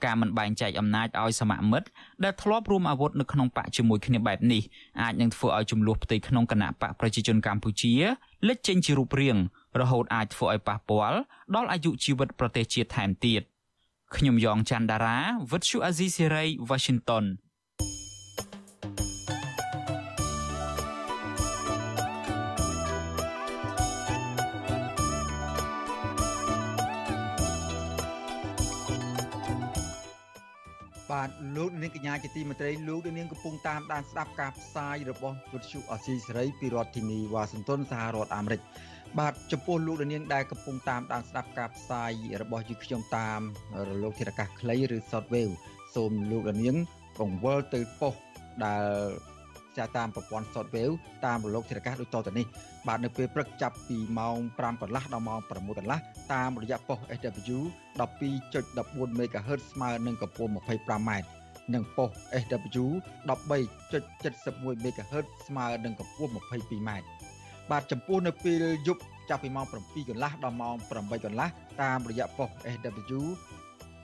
[0.06, 1.88] ការមិនបែងចែកអំណាចឲ្យសមមិត្ត
[2.24, 4.62] ដែលធ្លាប់រួមអាវុធនៅក្នុងបកជាមួយគ្នាបែបនេះ
[5.02, 7.94] អាចនឹងធ្វើឲ្យចំនួនផ្ទៃក្នុងគណៈបកប្រជាជនកម្ពុជា
[8.48, 9.38] លេចចេញជារូបរាង
[9.80, 11.20] រហូតអាចធ្វើឲ្យប៉ះពាល់
[11.56, 13.42] ដល់អាយុជីវិតប្រទេសជាតិថែមទៀត
[14.16, 15.18] ខ្ញុំយ៉ងច័ន្ទដារា
[15.52, 17.26] វិទ្យុអាស៊ីសេរី Washington
[31.12, 38.62] បាទលោកនាងកញ្ញាជាទីមេត្រីលោកនាងកំពុងតាមដានស្ដាប់ការផ្សាយរបស់វិទ្យុអស៊ីសេរីពីរដ្ឋធានីវ៉ាស៊ីនតោនសហរដ្ឋអាមេរិក
[39.19, 43.39] បាទចំពោះលោកនាងដែលកំពុងតាមដានស្ដាប់ការផ្សាយរបស់យើងខ្ញុំតាម
[43.89, 45.54] រលកធាតុអាកាសខ្លីឬ Shortwave
[45.95, 46.76] សូមលោកនាង
[47.19, 48.26] កង្វល់ទៅប៉ុស្តិ៍
[48.65, 48.86] ដែល
[49.78, 50.95] ចាតាមប្រព័ន្ធ Shortwave
[51.26, 52.45] តាមរលកធាតុអាកាសដូចតទៅនេះ
[52.88, 56.00] បាទនៅពេលព្រឹកចាប់ពីម៉ោង5កន្លះដល់ម៉ោង6កន្លះ
[56.34, 57.60] តាមរយៈប៉ុស SW
[58.00, 61.12] 12.14 MHz ស្មើនឹងកម្ពស់ 25m
[61.74, 62.10] និងប៉ុស
[62.44, 62.86] SW
[63.30, 66.91] 13.71 MHz ស្មើនឹងកម្ពស់ 22m
[67.72, 71.50] បាទចំពោះនៅពេលយប់ចាប់ពីម៉ោង7កន្លះដល់ម៉ោង8កន្លះ
[71.82, 73.22] តាមរយៈប៉ុស SW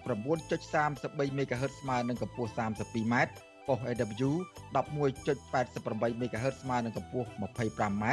[0.08, 3.16] 9.33 MHz ស្មើនឹងកម្ពស់ 32m
[3.68, 4.32] ប៉ុស AW
[4.76, 8.06] 11.88 MHz ស្មើនឹងកម្ពស់ 25m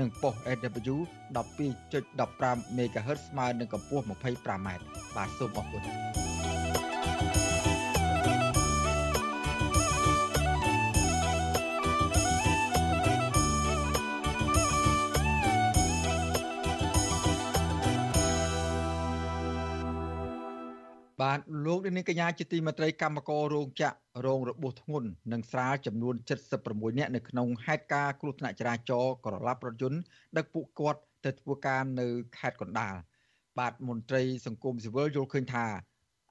[0.00, 0.96] និងប៉ុស AW
[1.36, 4.68] 12.15 MHz ស្មើនឹងកម្ពស់ 25m
[5.16, 6.35] បាទសូមអរគុណ
[21.26, 26.14] បាទលោកនាងកញ្ញាជាទីមេត្រីកម្មកររោងចក្ររងរបួសធ្ងន់និងស្រាលចំនួន
[26.56, 30.00] 76នាក់នៅក្នុងហេតុការណ៍គ្រោះថ្នាក់ចរាចរណ៍ក្រឡាប់រថយន្ត
[30.36, 32.06] ដឹកពួកគាត់ទៅធ្វើការនៅ
[32.38, 32.94] ខេត្តកណ្ដាល
[33.58, 35.66] បាទមន្ត្រីសង្គមស៊ីវិលយល់ឃើញថា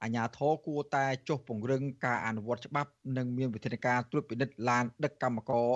[0.02, 5.68] អាជ្ញាធរគួរតែចុះពង្រឹងការអនុវត្តច្បាប់ និងមានវិធានការត្រួតពិនិត្យឡានដឹកកម្មករ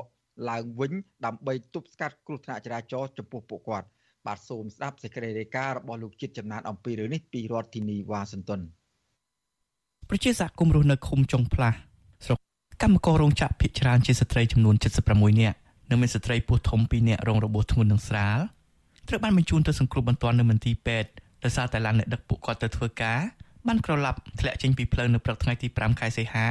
[0.51, 0.93] ឡើងវិញ
[1.25, 3.89] ដើម្បីទប់ស្កាត់គ្រោះថ្នាក់ចរាចរណ៍ចំពោះពួកគាត់
[4.27, 8.80] បាទសូមស្ដាប់សេចក្តីរាយការណ៍របស់លោកជាតិចំណានអំពីរឿងនេះពីរដ្ឋធានីវ៉ាស៊ីនតោន
[10.13, 11.77] ប្រជាសហគមន៍រស់នៅឃុំចុងផ្លាស់
[12.25, 12.39] ស្រុក
[12.83, 14.75] កម្មកររោងចក្រភ ieck ច្រើនជាស្ត្រីចំនួន
[15.09, 15.57] 76នាក់
[15.91, 18.39] និងមានស្ត្រីពោះធំ2នាក់រងរបួសធ្ងន់និងស្រាល
[19.09, 21.11] ត្រូវបានបញ្ជូនទៅសង្គ្រោះបន្ទាន់នៅមន្ទីរពេទ្យ
[21.45, 23.21] ដោយសារតែឡានអ្នកដឹកពួកគាត់ទៅធ្វើការ
[23.67, 26.49] បានក្រឡាប់ធ្លាក់ចេញពីផ្លូវនៅព្រឹកថ្ងៃទី5ខែសីហា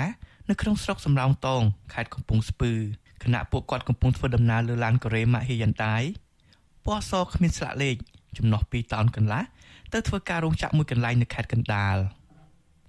[0.50, 2.72] នៅក្នុងស្រុកសំរោងតងខេត្តកំពង់ស្ពឺ
[3.24, 5.98] ខណៈពួកគាត់កំពុងធ្វើដំណើរលើឡានកូរ៉េម៉ាហ៊ីយ៉ាន់ដៃ
[6.86, 7.95] ពណ៌សគ្មានស្លាកលេខ
[8.38, 9.43] ចំណុះ2តោនកន្លះ
[9.93, 11.98] ទៅធ្វើការរោងចក្រមួយកន្លែងនៅខេត្តកណ្ដាល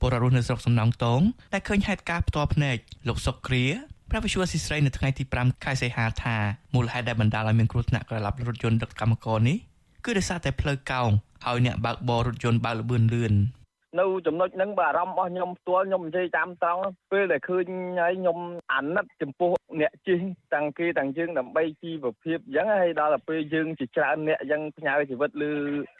[0.01, 1.23] ពលរដ្ឋរស់នៅស្រុកសំណងតង
[1.55, 2.77] ដែលឃើញហេតុការណ៍ផ្ទាល់ភ្នែក
[3.09, 3.65] លោកសុកគ្រា
[4.11, 6.37] ប្រវិសុវស៊ីស្រីនៅថ្ងៃទី5ខែសីហាថា
[6.75, 9.57] មូលហេតុដែលបណ្ដាលឲ្យមានគ្រោះថ្នាក់ក្រឡាប់រថយន្តដឹកកម្មករនេះ
[10.05, 11.11] គឺដោយសារតែផ្លូវកោង
[11.47, 13.35] ហើយអ្នកបើកបររថយន្តបើកលបឿនលឿន
[13.99, 17.67] នៅចំណុចហ្នឹងបើអារម្មណ៍របស់ខ្ញុំផ្ទាល់ខ្ញុំនិយាយតាមត្រង់ពេលដែលឃើញ
[18.01, 18.39] ហើយខ្ញុំ
[18.73, 19.51] អាណិតចំពោះ
[19.81, 20.19] អ្នកជិះ
[20.55, 25.51] តាំងគេតាំងយើងដើម្បីជីវភាពអញ្ចឹងហើយដល់ទៅពេលយើងជាច្រើនអ្នកអញ្ចឹងផ្ញើជីវិតឬ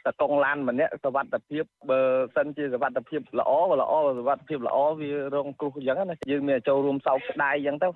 [0.05, 1.99] តកងឡានម្នាក់សវត្ថភាពបើ
[2.35, 7.87] សិនជាសវត្ថភាពល្អក៏ល្អសវត្ថភាពល្អវារងគ្រោះអញ្ចឹងណាយើងមានចូលរួមសោកស្ដាយអញ្ចឹងទៅ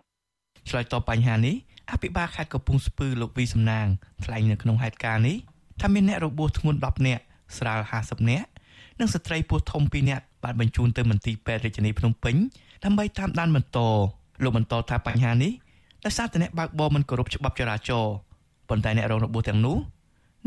[0.70, 1.56] ឆ្លើយតបបញ្ហានេះ
[1.92, 3.88] អភិបាលខេត្តកំពង់ស្ពឺលោកវីសំណាង
[4.26, 5.38] ថ្លែងនៅក្នុងហេតុការណ៍នេះ
[5.82, 7.24] ថាមានអ្នករបួសធ្ងន់10នាក់
[7.58, 8.48] ស្រាល50នាក់
[9.00, 12.36] និងស្ត្រីពោះធំ2នាក់បានបញ្ជូនទៅមន្ទីរពេទ្យរាជធានីភ្នំពេញ
[12.84, 13.80] ដើម្បីតាមដានបន្ត
[14.44, 15.52] លោកបន្តថាបញ្ហានេះ
[16.06, 18.14] ដោយសារតែអ្នកបើកបរមិនគោរពច្បាប់ចរាចរណ៍
[18.70, 19.78] ប៉ុន្តែអ្នករងរបួសទាំងនោះ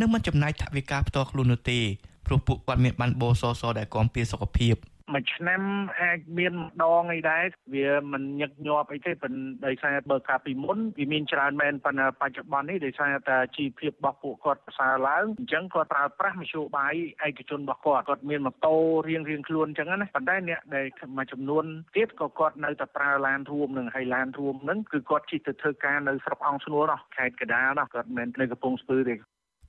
[0.00, 1.78] នៅមិនចំណាយថវិកាផ្ទាល់ខ្លួននោះទេ
[2.26, 4.74] ព្រោះពួកគាត់មានបានបោសសដែលគាំពៀសុខភាព
[5.14, 5.60] មួយឆ្នាំ
[6.00, 7.44] អាចមានម្ដងអីដែរ
[7.74, 16.94] វាមិនញឹកញាប់អីទេប៉ុន្តែដោយសារបើកាលពីមុនវាមានច្រើនមែនប៉ុន្តែបច្ចុប្បន្ននេះដោយសារតែជីវភាពរបស់ពួកគាត់ប្រសើរឡើងអញ្ចឹងគាត់ប្រើប្រាស់មធ្យោបាយ
[17.26, 18.74] ឯកជនរបស់គាត់គាត់មានម៉ូតូ
[19.08, 21.64] រៀងរៀងខ្លួនអញ្ចឹងណាប៉ុន្តែអ្នកដែលមួយចំនួន
[21.96, 29.14] ទៀតក៏គាត់នៅតែប្រើឡានរួមនឹងហើយឡានរួមហ្នឹងគឺគាត់ជិះទៅធ្វើការនៅស្រុកអង្គស្នួលនោះខេត្តកដាលនោះគាត់មិននៅកំពង់ស្ពឺទេ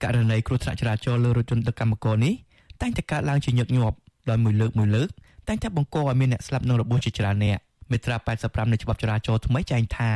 [0.04, 2.34] ករណីគ្រោះថ្នាក់ចរាចរណ៍លើរថយន្តដឹកកម្មករនេះ
[2.82, 3.98] តែងតែកើតឡើងជាញឹកញាប់
[4.30, 5.10] ដោយមួយលើកមួយលើក
[5.50, 7.58] តែងតែបង្កឲ្យមានអ្នកស្លាប់និងរបួសជាច្រើនអ្នក
[7.92, 10.12] មាត្រា85នៃច្បាប់ចរាចរណ៍ថ្មីចែងថា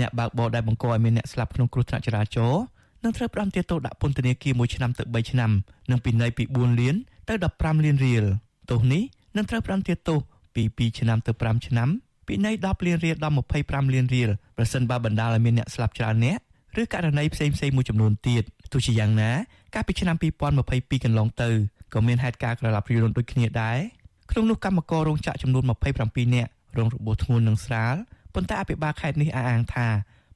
[0.00, 2.62] អ្នកបើកបរដែលបង្កឲ្យមានអ្នកស្លាប់ក្នុងគ្រោះថ្នាក់ចរាចរណ៍
[3.04, 5.50] នឹងត្រូវផ្តន្ទាទោសដាក់ពន្ធនាគារ1ឆ្នាំទៅ3ឆ្នាំ
[5.90, 6.96] និងពិន័យពី4លាន
[7.28, 8.24] ទៅ15លានរៀល
[8.70, 9.02] ទោសនេះ
[9.36, 10.18] នឹងត្រូវផ្តន្ទាទោស
[10.54, 11.88] ពី2ឆ្នាំទៅ5ឆ្នាំ
[12.28, 16.38] ពិន័យ10លានរៀលដល់25លានរៀលប្រសិនបើបណ្ដាលឲ្យមានអ្នកស្លាប់ច្រើនអ្នក
[16.80, 19.30] ឬករណីផ្សេងផ្សេងមួយចំនួនទៀតទោះជាយ៉ាងណា
[19.74, 20.16] កាលពីឆ្នាំ
[20.60, 21.50] 2022កន្លងទៅ
[21.94, 23.78] ក៏មានហេតុការណ៍ក្រឡាប់រីរនដូចគ្នាដែរ
[24.30, 25.64] ក្នុងនោះកម្មកររោងចក្រចំនួន
[25.98, 27.94] 27នាក់រងរបួសធ្ងន់និងស្រាល
[28.34, 29.86] ប៉ុន្តែអភិបាលខេត្តនេះអះអាងថា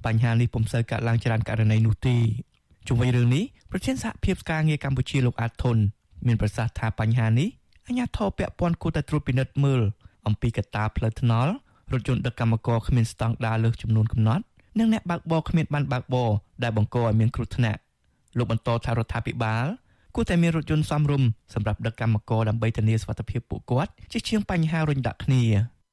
[0.04, 2.16] បញ្ហានេះពុំសូវកើតឡើងច្រើនករណីនោះទេ
[2.86, 5.76] ជុំវិញរឿងនេះប្រធានសហភាពការងារកម្ពុជាលោកអាតធុន
[6.26, 7.48] មានប្រសាសន៍ថាបញ្ហានេះ
[7.86, 9.80] អាជ្ញាធរពាក់ព័ន្ធគួរតែត្រួតពិនិត្យមើល
[10.26, 11.52] អំពីកត្តាផ្លូវថ្នល់
[11.92, 14.44] រថយន្តដឹកកម្មករគ្មានស្តង់ដារលើសចំនួនកំណត់
[14.78, 16.30] និងអ្នកបើកបរគ្មានបានបើកបរ
[16.62, 17.80] ដែលបង្កឲ្យមានគ្រោះថ្នាក់
[18.38, 19.64] លោកបន្តថារដ្ឋាភិបាល
[20.14, 25.42] គួរតែមានរថយន្តសមរម្យសម្រាប់ដឹកកម្មករដើម្បីធានាសុវត្ថិភាពពួកគាត់ជាជាងបញ្ហារុញដាក់គ្នា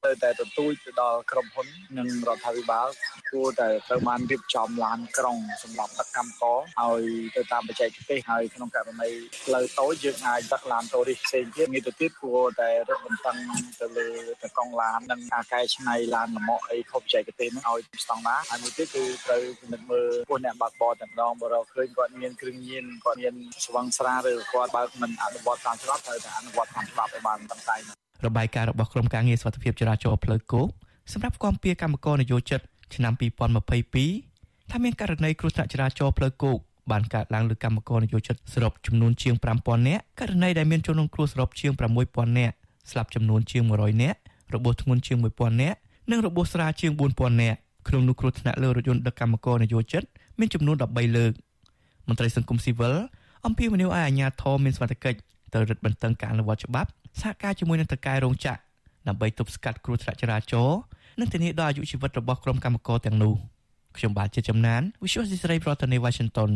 [0.06, 1.66] ទៅតែទទូចទៅដល់ក្រុមហ៊ុន
[1.98, 2.88] និងរដ្ឋាភិបាល
[3.30, 7.02] គួរតែត្រូវបានរៀបចំឡានក្រុងសម្រាប់ដឹកកម្មករឲ្យ
[7.36, 9.10] ទៅតាមបច្ចេកទេសហើយក្នុងករណី
[9.44, 13.36] ផ្លូវតូចយើងអាចដឹកឡានតូរីសផ្សេងទៀតងារទៅទៀតគួរតែរឹតបន្តឹង
[13.80, 14.08] ទៅលើ
[14.42, 23.34] តកង់ឡាននិងការកែច្នៃឡានលម្អអីខុសបច្ចេកទេសហ្នឹងឲ្យស្តង់ដារហើយមួយទៀតគឺត្រូវពិនិត្យមើលពួកអ្នកបើកបរតែម្ដងបើរកឃើញគាត់មានគ្រឿងញៀនគាត់មាន
[23.64, 30.68] ស្វឹងស្រាឬគាត់បើកមិនអនុវត្តតាមច្បាប់ត្រូវតែអនុវត្តតាមច្បាប់ឲ្យបានត្រឹមត្រូវ របាយការណ៍របស់ក្រុមការងារសុខភាពចរាចរណ៍ផ្លូវគោក
[31.12, 32.60] សម្រាប់គាំពៀកម្មករនយោជិត
[32.94, 33.12] ឆ្នាំ
[33.92, 36.58] 2022ថាមានករណីគ្រោះថ្នាក់ចរាចរណ៍ផ្លូវគោក
[36.90, 41.72] បានកើតឡើងលើកម្មករនយោជិតសរុបចំនួនជាង5000នាក់ករណីដែលមានជនរងគ្រោះសរុបជាង
[42.04, 42.54] 6000នាក់
[42.90, 44.18] ស្លាប់ចំនួនជាង100នាក់
[44.54, 45.78] របួសធ្ងន់ជាង1000នាក់
[46.10, 50.02] និងរបួសស្រាលជាង4000នាក់ក្នុងនោះគ្រោះថ្នាក់លើរថយន្តដឹកកម្មករនយោជិត
[50.38, 51.32] មានចំនួន13លើក
[52.08, 52.94] មន្ត្រីសង្គមស៊ីវិល
[53.46, 55.18] អំពាវនាវឲ្យអាជ្ញាធរមានសមត្ថកិច្ច
[55.52, 58.60] ត្រូវរឹតបន្តឹងការអនុវត្តច្បាប់ សហការជាមួយនឹងតកែរោងចក្រ
[59.08, 60.78] ដើម្បីទប់ស្កាត់គ្រោះថ្នាក់ចរាចរណ៍
[61.20, 63.34] និងធានាដល់អាយុជីវិតរបស់ក្រុមកម្មករទាំងនោះ
[63.96, 66.50] ខ្ញុំបាទជាចំណាន Visual Society ប្រធានាទី Washington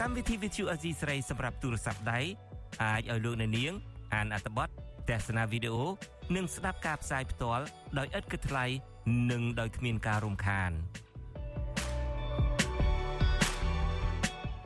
[0.00, 2.20] កម្មវិធី Visual Society សម្រាប់ទូរស័ព្ទដៃ
[2.82, 3.72] អាចឲ្យលោកអ្នកនាង
[4.14, 4.68] អានអត្ថបទ
[5.08, 5.84] ទស្សនាវីដេអូ
[6.36, 7.64] និងស្ដាប់ការផ្សាយផ្ទាល់
[7.98, 8.64] ដោយឥតគិតថ្លៃ
[9.30, 10.72] និងដោយគ្មានការរំខាន។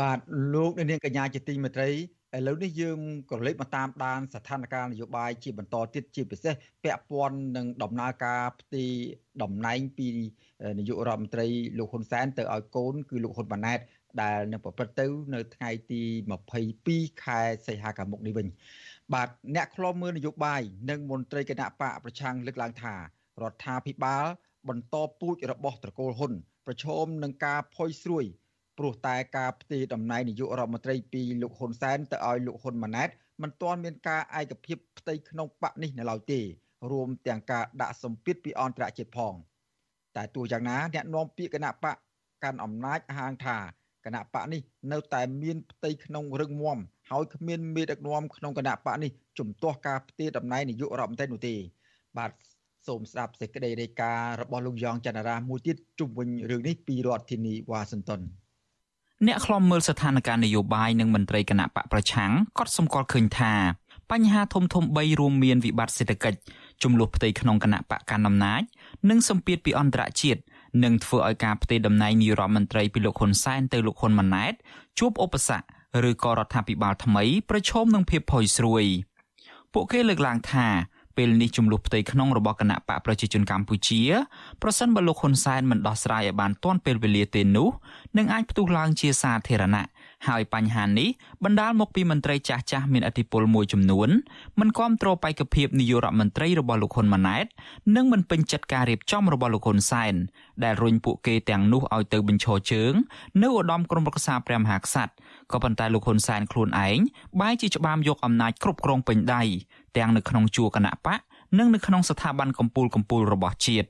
[0.00, 0.18] បាទ
[0.54, 1.90] លោកនាងកញ្ញាជាទីមេត្រី
[2.36, 2.98] ឥឡូវនេះយើង
[3.30, 6.54] ក៏លេចមកតាមដានស្ថានភាពនយោបាយជាបន្តទៀតជាពិសេស
[6.84, 8.86] ពាក់ព័ន្ធនឹងដំណើរការផ្ទី
[9.42, 10.08] តំណែងពី
[10.78, 11.46] នាយករដ្ឋមន្ត្រី
[11.78, 13.78] លោកហ៊ុនសែនទៅឲ្យកូនគឺលោកហ៊ុនម៉ាណែត
[14.22, 16.02] ដែលនឹងប្រព្រឹត្តទៅនៅថ្ងៃទី
[16.62, 18.46] 22ខែសីហាខាងមុខនេះវិញ
[19.14, 23.00] បាទអ្នកខ្លំមើលនយោបាយនិងមន្ត្រីគណៈបកប្រឆាំងលើកឡើងថារ
[23.52, 24.24] ដ្ឋាភិបាល
[24.68, 26.32] បន្តពូជរបស់ត្រកូលហ៊ុន
[26.66, 28.24] ប្រឈមនឹងការផុយស្រួយ
[28.78, 33.08] ព្រោះតែការផ្ទេរតំណែងនាយករដ្ឋមន្ត្រីពីលោកហ៊ុនសែនទៅឲ្យលោកហ៊ុនម៉ាណែត
[33.42, 36.40] មិនទាន់មានការឯកភាពផ្ទៃក្នុងបកនេះនៅឡើយទេ
[36.90, 39.34] រួមទាំងការដាក់សម្ពាធពីអន្តរជាតិផង
[40.16, 41.96] តែទោះយ៉ាងណាអ្នកនាំពាក្យគណៈបក
[42.44, 43.58] កាន់អំណាចហាងថា
[44.04, 44.60] គណៈបកនេះ
[44.92, 46.78] នៅតែមានផ្ទៃក្នុងរឹងមាំ
[47.10, 51.54] ហើយគ្មានមេដឹកនាំក្នុងគណៈបកនេះជំទាស់ការផ្ទេរតំណែងនាយករដ្ឋមន្ត្រីនោះទេ
[52.18, 52.30] បាទ
[52.86, 58.20] សូមស្ដាប់សេចក្តីរាយការណ៍របស់លោកយ៉ងច័ន្ទរាមួយទៀតជុំវិញរឿងនេះពីរដ្ឋធានីវ៉ាស៊ីនតោន
[59.26, 63.52] អ្នកខ្លំមើលស្ថានភាពនយោបាយនិងមន្ត្រីគណៈបកប្រឆាំងក៏សម្គាល់ឃើញថា
[64.10, 66.38] បញ្ហាធំធំ3រួមមានវិបត្តិសេដ្ឋកិច្ច
[66.82, 68.62] ចំនួនផ្ទៃក្នុងគណៈបកកណ្ដាលអំណាច
[69.10, 70.40] និងសម្ពាធពីអន្តរជាតិ
[70.84, 74.54] នឹងធ្វើឲ្យការផ្ទេរតំណែងនាយរដ្ឋមន្ត្រីពីលោកហ៊ុនសែនទៅលោកហ៊ុនម៉ាណែត
[74.98, 78.84] ជួបឧបសគ្គឬក៏រដ្ឋាភិបាលថ្មីប្រឈមនឹងភាពផុយស្រួយ
[79.72, 80.66] ពួកគេលើកឡើងថា
[81.16, 84.00] ពេលនេះចំនួនផ្ទៃក្នុងរបស់គណៈបកប្រជាជនកម្ពុជា
[84.62, 87.68] ប្រសិនបើលោកហ៊ុនសែនមិនដោះស្រាយឲ្យបានទាន់ពេលវេលាទេនោះ
[88.16, 89.84] នឹងអាចផ្ទុះឡើងជាសាធារណៈ
[90.28, 91.08] ហើយបញ្ហានេះ
[91.44, 94.08] បណ្ដាលមកពីមន្ត្រីចាស់ចាស់មានអធិបុលមួយចំនួន
[94.60, 97.46] មិនគាំទ្របេក្ខភាពនាយករដ្ឋមន្ត្រីរបស់លោកហ៊ុនម៉ាណែត
[97.96, 100.14] និងមិនពេញចិត្តការរៀបចំរបស់លោកហ៊ុនសែន
[100.64, 102.92] ដែលរុញពួកគេទាំងនោះឲ្យទៅបញ្ឈរជើង
[103.42, 105.12] នៅឧត្តមក្រុមប្រឹក្សាព្រះមហាក្សត្រ
[105.52, 106.98] ក៏ប៉ុន្តែលោកហ៊ុនសែនខ្លួនឯង
[107.40, 109.42] បែរជាច្បាមយកអំណាចគ្រប់គ្រងពេញដៃ
[109.96, 111.20] ទាំងនៅក្នុងជួរគណៈបក
[111.58, 113.88] និងនៅក្នុងស្ថាប័នកម្ពុជាកម្ពុជារបស់ជាតិ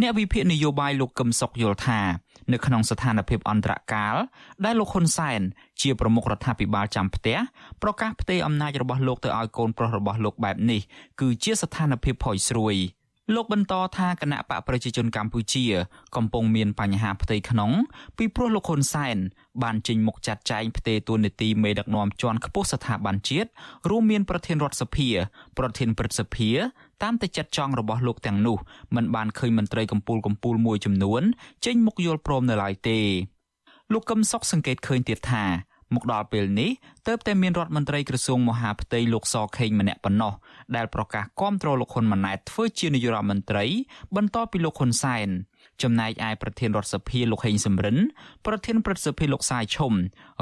[0.00, 2.00] អ្នកវិភាគនយោបាយលោកកឹមសុខយល់ថា
[2.52, 4.16] នៅក្នុងស្ថានភាពអន្តរកាល
[4.64, 5.40] ដែលលោកហ៊ុនសែន
[5.82, 7.38] ជាប្រមុខរដ្ឋាភិបាលចាំផ្ទះ
[7.82, 10.80] ប្រកាសផ្ទេរអំណាចរបស់លោកទៅឲ្យកូនប្រុសរបស់លោកបែបនេះ
[11.20, 12.74] គឺជាស្ថានភាពផុយស្រួយ។
[13.34, 15.64] លោកបន្តថាគណៈបកប្រជាជនកម្ពុជា
[16.16, 17.70] កំពុងមានបញ្ហាផ្ទៃក្នុង
[18.16, 19.16] ពីព្រោះលោកហ៊ុនសែន
[19.62, 23.48] បានចេញមុខចាត់ចែងផ្ទេរតួនាទីមេដឹកនាំជាន់ខ្ពស់ស្ថាប័នជាតិ
[23.90, 25.08] រួមមានប្រធានរដ្ឋសភា
[25.58, 26.50] ប្រធានព្រឹទ្ធសភា
[27.02, 28.58] តាមតែចិត្តចង់របស់លោកទាំងនោះ
[28.96, 31.22] មិនបានឃើញមន្ត្រីកម្ពុជាកម្ពុជាមួយចំនួន
[31.64, 33.00] ចេញមុខយល់ព្រមនៅឡើយទេ
[33.92, 35.44] លោកកឹមសុខសង្កេតឃើញទៀតថា
[35.94, 36.70] មកដល់ពេលនេះ
[37.06, 40.32] ទើបតែមានរដ្ឋមន្ត្រីក្រសួងមហាផ្ទៃលោកសខេងម្នាក់ប៉ុណ្ណោះ
[40.76, 43.64] ដែលប្រកាសគាំទ្រលោកហ៊ុនម៉ាណែតធ្វើជានាយករដ្ឋមន្ត្រី
[44.16, 45.28] បន្តពីលោកហ៊ុនសែន
[45.82, 47.96] ចំណែកឯប្រធានរដ្ឋសភាលោកហេងសំរិន
[48.46, 49.92] ប្រធានព្រឹទ្ធសភាលោកសាយឈុំ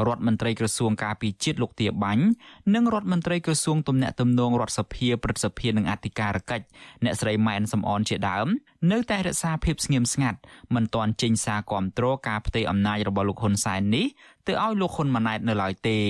[0.07, 2.25] រដ្ឋមន្ត្រីក្រសួងការពារជាតិលោកទាបាញ់
[2.75, 6.67] និងរដ្ឋមន្ត្រីក្រសួងទំនាក់ទំនងរដ្ឋសភាព្រឹទ្ធសភានិងអធិការកិច្ច
[7.05, 8.47] អ្នកស្រីម៉ែនសំអនជាដើម
[8.93, 10.39] នៅតែរក្សាភាពស្ងៀមស្ងាត់
[10.75, 14.07] មិនទាន់ចេញសារគាំទ្រការផ្ទេរអំណាចរបស់លោកហ៊ុនសែននេះ
[14.47, 16.01] ទៅឲ្យលោកហ៊ុនម៉ាណែតនៅឡើយទេ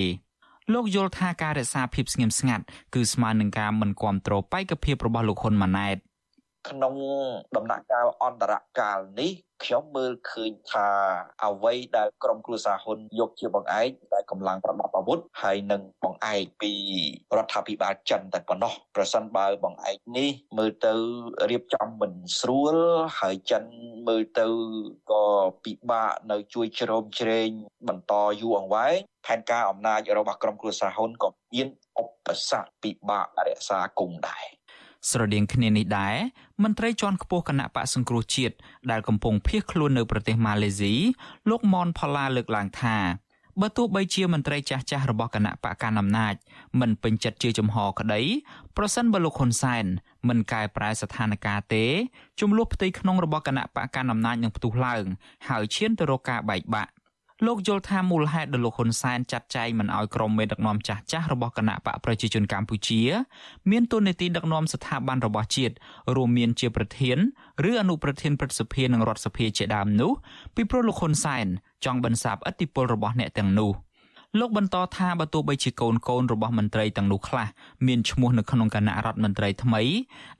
[0.72, 5.96] លោកយល់ថាការរក្សាភាពស្ងៀមស្ងាត់គឺស្មើនឹងការមិនគ្រប់គ្រងបេក្ខភាពរបស់លោកហ៊ុនម៉ាណែត
[6.68, 6.94] ក្នុង
[7.56, 9.32] ដំណាក់កាលអន្តរកាលនេះ
[9.64, 10.88] ខ្ញុំមើលឃើញថា
[11.44, 16.72] អ្វីដែលក្រមគ្រួសារហ៊ុនយកជាបង្អែកដែលកម្លាំងប្រដាប់អាវុធហើយនឹងបង្អែកពី
[17.36, 20.94] រដ្ឋាភិបាលចិនតែប៉ុណ្ណោះប្រសិនបើបង្អែកនេះមើលទៅ
[21.50, 22.76] រៀបចំមិនស្រួល
[23.18, 23.64] ហើយចិន
[24.08, 24.46] មើលទៅ
[25.10, 25.24] ក៏
[25.64, 27.48] ពិបាកនៅជួយជ្រោមជ្រែង
[27.88, 28.96] បន្តយូរអង្វែង
[29.26, 31.68] ផែនការអំណាចរបស់ក្រមគ្រួសារហ៊ុនក៏មាន
[32.00, 34.44] ឧបសគ្គពិបាករក្សាគង់ដែរ
[35.10, 36.16] ស្រដៀងគ្នានេះដែរ
[36.62, 38.54] មន្ត្រីជាន់ខ្ពស់គណៈបកសង្គ្រោះជាតិ
[38.90, 40.94] ដែលកំពុងភៀសខ្លួននៅប្រទេសម៉ាឡេស៊ី
[41.50, 42.96] លោកមនផល្លាលើកឡើងថា
[43.60, 46.34] បើទោះបីជាមន្ត្រីចាស់ចាស់របស់គណៈបកកណ្ដាលអំណាច
[46.80, 48.20] មិនពេញចិត្តជាចំហក្តី
[48.76, 49.84] ប្រសិនបើលោកហ៊ុនសែន
[50.28, 51.84] មិនកែប្រែស្ថានភាពទេ
[52.40, 55.04] ចំនួនផ្ទៃក្នុងរបស់គណៈបកកណ្ដាលអំណាចនឹងផ្ទុះឡើង
[55.48, 56.90] ហើយឈានទៅរកការបែកបាក់
[57.46, 63.00] លោកយល់ថាមូលហេតុដែលលោកហ៊ុនសែនចាត់ចែងមិនអោយក្រុមមេដឹកនាំចាស់ចាស់របស់គណៈបកប្រជាជនកម្ពុជា
[63.70, 65.74] មានតួនាទីដឹកនាំស្ថាប័នរបស់ជាតិ
[66.16, 67.18] រួមមានជាប្រធាន
[67.70, 70.12] ឬអនុប្រធានព្រឹទ្ធសភានិងរដ្ឋសភាជាដើមនោះ
[70.54, 71.46] ពីព្រោះលោកហ៊ុនសែន
[71.84, 73.72] ចង់បន្សាបឥទ្ធិពលរបស់អ្នកទាំងនោះ។
[74.40, 77.46] លោកបន្តថាបើទោះបីជាកូនកូនរបស់មន្ត្រីទាំងនោះខ្លះ
[77.86, 79.82] មានឈ្មោះនៅក្នុងគណៈរដ្ឋមន្ត្រីថ្មី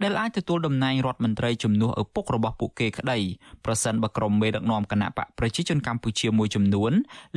[0.03, 3.19] ដែលអាចទទួលតំណែងរដ្ឋមន្ត្រីជំនួសឪពុករបស់ពួកគេក្តី
[3.65, 6.93] ប្រសិនបើក្រុមមេដឹកនាំគណៈបកប្រជាជនកម្ពុជាមួយចំនួន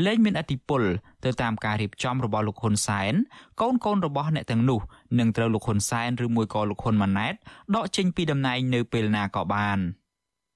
[0.06, 0.84] លែងមានអធិបុល
[1.26, 3.13] ទៅតាមការរៀបចំរបស់លោកហ៊ុនសែន
[3.62, 4.80] កូនកូនរបស់អ្នកទាំងនោះ
[5.20, 7.34] នឹងត្រូវលោកហ៊ុនសែនឬមួយក៏លោកហ៊ុនម៉ាណែត
[7.76, 9.80] ដកចេញពីតំណែងនៅពេលណាក៏បាន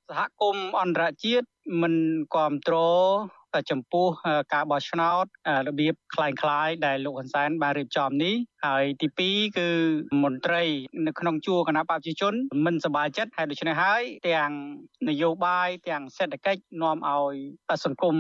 [0.09, 1.45] សហគមន៍អន្តរជាតិ
[1.81, 1.93] មិន
[2.33, 2.77] គ្រប់គ្រ
[3.37, 4.06] ង ចំពោះ
[4.54, 5.24] ការបោះឆ្នោត
[5.68, 8.35] របៀបคล้ายៗដែលលោកហ៊ុនសែនបានរៀបចំនេះ
[8.66, 9.68] ហើយទី2គឺ
[10.22, 10.62] មន្ត្រី
[11.06, 12.35] នៅក្នុងជួរគណៈបព្វជិជន
[12.66, 14.50] មិនសប្បាយចិត្តហើយដូច្នេះហើយទាំង
[15.09, 17.35] នយោបាយទាំងសេដ្ឋកិច្ចនាំឲ្យ
[17.85, 18.16] សង្គម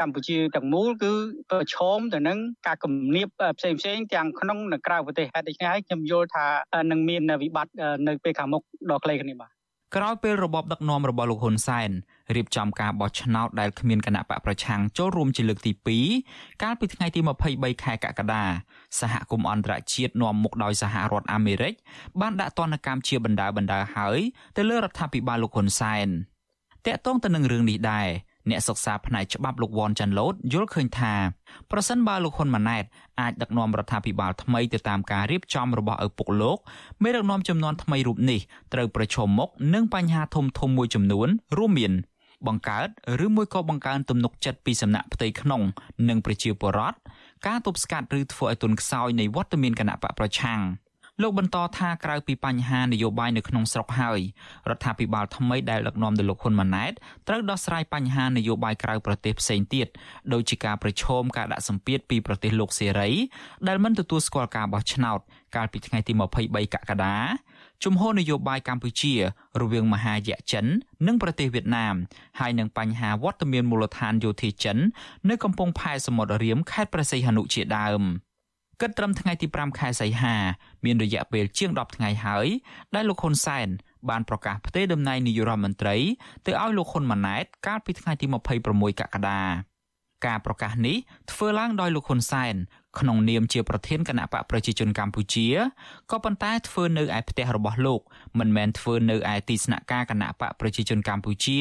[0.00, 1.12] កម្ពុជាទាំងមូលគឺ
[1.50, 6.46] ប្រឈមទៅនឹងការគំនាបផ្សេងផ្សេងទាំងក្នុងនិងក្រៅប្រទេសហេតុដូច្នេះហើយខ្ញុំយល់ថា
[6.90, 7.72] នឹងមានវិបត្តិ
[8.08, 9.50] នៅពេលខាងមុខដ៏ខ្លីគ្នាបាទ
[9.95, 11.89] ក្រោយពេលរបបដឹកនាំរបស់លោកហ៊ុនសែន
[12.35, 15.71] រៀបចំការបោះឆ្នោតដែលគ្មានគណៈបកប្រឆាំងចូលរួមជាលើកទី
[16.17, 17.19] 2កាលពីថ្ងៃទី
[17.51, 18.43] 23ខែកក្កដា
[18.99, 21.73] សហគមន៍អន្តរជាតិនាំមុខដោយសហរដ្ឋអាមេរិក
[22.21, 24.19] បានដាក់ទណ្ឌកម្មជាបណ្ដាបណ្ដាហើយ
[24.57, 26.07] ទៅលើរដ្ឋាភិបាលលោកហ៊ុនសែន
[26.85, 28.09] តកតងទៅនឹងរឿងនេះដែរ
[28.49, 31.13] អ្នកសិក្សាផ្នែកច្បាប់លោកវ៉ាន់ចាន់ឡូតយល់ឃើញថា
[31.71, 32.83] ប្រសិនបើលោកហ៊ុនម៉ាណែត
[33.21, 36.57] អាចដឹកនាំរដ្ឋាភិបាលថ្មីទៅតាមការរៀបចំរបស់ឪពុកលោក
[37.03, 38.39] មេដឹកនាំចំនួនថ្មីរូបនេះ
[38.73, 41.27] ត្រូវប្រឈមមុខនឹងបញ្ហាធំធំមួយចំនួន
[41.57, 41.93] រួមមាន
[42.47, 42.87] បង្កើត
[43.25, 45.61] ឬមួយក៏បង្កើនទំនុកចិត្តពីសំណាក់ផ្ទៃក្នុង
[46.09, 46.97] និងប្រជាពលរដ្ឋ
[47.47, 50.59] ការទប់ស្កាត់ឬធ្វើឲ្យទុនខ្សោយនៃវត្តមានគណៈបកប្រឆាំង
[51.21, 54.19] លោកបន្តថាក្រៅពីបញ្ហានយោបាយនៅក្នុងស្រុកហើយ
[54.69, 56.93] រដ្ឋាភិបាលថ្មីដែលដឹកនាំដោយលោកហ៊ុនម៉ាណែត
[57.27, 59.87] ត្រូវដោះស្រាយបញ្ហានយោបាយក្រៅប្រទេសផ្សេងទៀត
[60.33, 63.09] ដូចជាការប្រឈមការដាក់សម្ពាធពីប្រទេសលោកសេរី
[63.67, 65.19] ដែលមិនទទួលស្គាល់ការបោះឆ្នោត
[65.55, 67.17] កាលពីថ្ងៃទី23កក្កដា
[67.83, 69.13] ជំហរនយោបាយកម្ពុជា
[69.61, 70.65] រវាងមហាយៈចិន
[71.07, 71.95] និងប្រទេសវៀតណាម
[72.39, 74.77] ហើយនឹងបញ្ហាវត្តមានមូលដ្ឋានយោធាចិន
[75.29, 78.03] នៅកំពង់ផែសមុទ្ររៀមខេត្តព្រះសីហនុជាដើម។
[78.81, 80.35] គិតត្រឹមថ្ងៃទី5ខែសីហា
[80.85, 82.47] មានរយៈពេលជាង10ថ្ងៃហើយ
[82.95, 83.67] ដែលលោកហ៊ុនសែន
[84.09, 85.95] បានប្រកាសផ្ទេរតំណែងនាយករដ្ឋមន្ត្រី
[86.45, 88.25] ទៅឲ្យលោកហ៊ុនម៉ាណែតកាលពីថ្ងៃទី
[88.63, 89.41] 26កក្កដា
[90.25, 90.97] ការប្រកាសនេះ
[91.31, 92.55] ធ្វើឡើងដោយលោកហ៊ុនសែន
[92.99, 95.47] ក្នុងនាមជាប្រធានគណៈបកប្រជាជនកម្ពុជា
[96.11, 98.01] ក៏ប៉ុន្តែធ្វើនៅឯផ្ទះរបស់លោក
[98.39, 101.57] មិនមែនធ្វើនៅឯទីស្នាក់ការគណៈបកប្រជាជនកម្ពុជា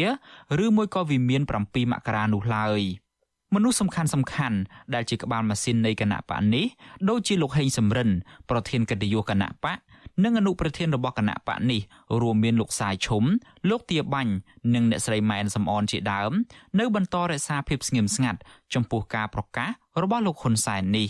[0.64, 2.80] ឬមួយក៏វិមាន7មករានោះឡើយ។
[3.54, 4.56] មនុស្សសំខាន់សំខាន់
[4.94, 6.66] ដែលជាក្បាលម៉ាស៊ីននៃគណៈបកនេះ
[7.08, 8.10] ដូចជាលោកហេងសំរិន
[8.50, 9.78] ប្រធានកិត្តិយសគណៈបក
[10.24, 11.80] និងអនុប្រធានរបស់គណៈបកនេះ
[12.22, 13.24] រួមមានលោកសាយឈុំ
[13.70, 14.32] លោកទាបាញ់
[14.74, 16.32] និងអ្នកស្រីម៉ែនសំអនជាដើម
[16.78, 18.40] នៅបន្តរក្សាភាពស្ងៀមស្ងាត់
[18.74, 19.70] ចំពោះការប្រកាស
[20.02, 21.08] របស់លោកហ៊ុនសែននេះ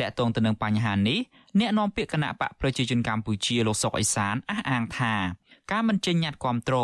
[0.00, 1.18] តកតងទៅនឹងបញ្ហានេះ
[1.58, 5.14] អ្នកនាំពាក្យគណៈបកប្រជាជនកម្ពុជាលោកសុកអេសានអះអាងថា
[5.72, 6.76] ការមិនចេញញត្តិគាំទ្រ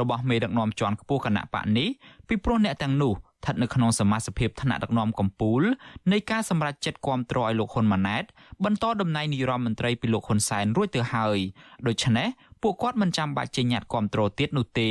[0.00, 1.88] របស់មេដឹកនាំជាន់ខ្ពស់គណៈបកនេះ
[2.28, 5.64] ពីព្រោះអ្នកទាំងនោះ ស្ថិតនៅក្នុងសមាជិកថ្នាក់ដឹកនាំកម្ពុជា
[6.12, 8.24] នៃការសម្រេចចិត្តគាំទ្រឲ្យលោកហ៊ុនម៉ាណែត
[8.64, 11.38] បន្តតំណែងនាយរដ្ឋមន្ត្រីពីលោកហ៊ុនសែនរួចទៅហើយ
[11.86, 12.28] ដូច្នេះ
[12.62, 14.90] ពួកគាត់មិនចាំបាច់ចេញញត្តិគាំទ្រទៀតនោះទេ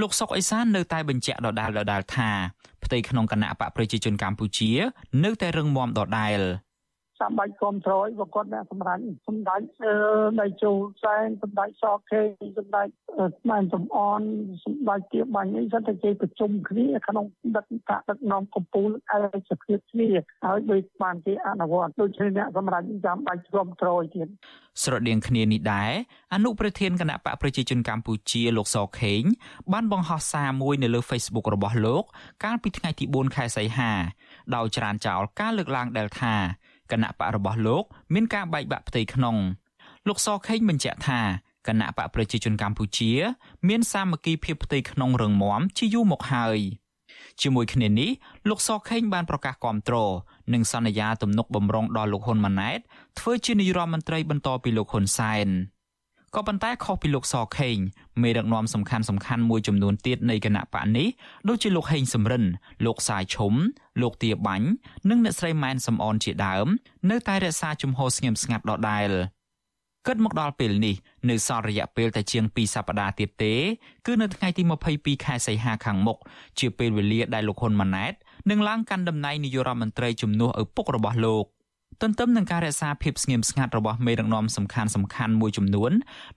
[0.00, 2.30] លោកសុកអេសាននៅតែបញ្ជាក់ដដែលដដែលថា
[2.84, 4.70] ផ្ទៃក្នុងគណៈបកប្រជាជនកម្ពុជា
[5.24, 6.40] នៅតែរឹងមាំដដែល។
[7.20, 9.60] ចាំបាច់គ្រប់គ្រងប្រកបអ្នកសម្រាប់សម្ដេច
[10.40, 12.20] ដៃជូសែនសម្ដេចសខេ
[12.58, 12.88] សម្ដេច
[13.40, 14.20] ស្មានសំអន
[14.64, 20.08] សម្ដេចជាបាញ់នេះសិតតែគេប្រជុំគ្នាក្នុងដឹកតាដឹកនាំកម្ពុជាឯកភាពគ្នា
[20.44, 24.28] ហើយដូចបានគេអនុវត្តដូចជាអ្នកសម្រាប់ចាំបាច់គ្រប់គ្រងទៀត
[24.82, 25.92] ស្រដៀងគ្នានេះដែរ
[26.34, 29.22] អនុប្រធានគណៈបកប្រជាជនកម្ពុជាលោកសខេង
[29.72, 32.04] បានបង្ហោះសារមួយនៅលើ Facebook របស់លោក
[32.44, 33.92] កាលពីថ្ងៃទី4ខែសីហា
[34.56, 36.34] ដោយច្រានចោលការលើកឡើងដែលថា
[36.92, 39.36] គណៈបករបស់លោកមានការបែកបាក់ផ្ទៃក្នុង
[40.08, 41.20] លោកសខេងបញ្ជាក់ថា
[41.66, 43.12] គណៈបកប្រជាជនកម្ពុជា
[43.68, 46.58] មានសាមគ្គីភាពផ្ទៃក្នុងរឹងមាំជាយូរមកហើយ
[47.42, 48.10] ជាមួយគ្នានេះ
[48.48, 49.96] លោកសខេងបានប្រកាសគាំទ្រ
[50.52, 52.80] និងសន្យាទំនុកបំរុងដល់លោកហ៊ុនម៉ាណែត
[53.18, 55.48] ធ្វើជានាយរដ្ឋមន្ត្រីបន្តពីលោកហ៊ុនសែន។
[56.36, 57.76] ក៏ប៉ុន្តែខុសពីលោកសខេង
[58.22, 61.08] មេដឹកនាំសំខាន់សំខាន់មួយចំនួនទៀតនៃគណៈបកនេះ
[61.48, 62.44] ដូចជាលោកហេងសំរិន
[62.86, 63.54] លោកសាយឈុំ
[64.02, 64.68] លោកទាបាញ់
[65.08, 66.66] និងអ្នកស្រីម៉ែនសំអនជាដើម
[67.10, 69.10] នៅតែរក្សាជំហរស្ងៀមស្ងាត់ដដែល
[70.06, 70.96] គិតមកដល់ពេលនេះ
[71.30, 73.54] នៅសល់រយៈពេលតែជាង2សប្តាហ៍ទៀតទេ
[74.06, 74.62] គឺនៅថ្ងៃទី
[74.94, 76.18] 22ខែសីហាខាងមុខ
[76.58, 78.14] ជាពេលវេលាដែលលោកហ៊ុនម៉ាណែត
[78.50, 81.46] នឹងឡើងកាន់តំណែងនាយករដ្ឋមន្ត្រីជំនួសឪពុករបស់លោក។
[82.02, 85.92] ទន្ទឹមនឹងការរក្សាភាពស្ងៀមស្ងាត់របស់មេដឹកនាំសំខាន់សំខាន់មួយចំនួន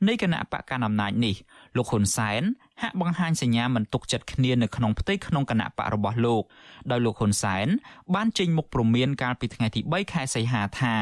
[0.07, 1.35] នៃគណៈបកកណ្ដាលអំណាចនេះ
[1.77, 2.41] លោកហ៊ុនសែន
[2.81, 6.43] ហាក់បង្ហាញសញ្ញាមិនទុកចិត្តគ្នានៅក្នុងផ្ទៃក្នុងគណៈបករបស់លោក
[6.91, 7.67] ដោយលោកហ៊ុនសែន
[8.15, 10.95] បានចេញមុខព្រមានកាលពីថ្ងៃទី3ខែសីហាថា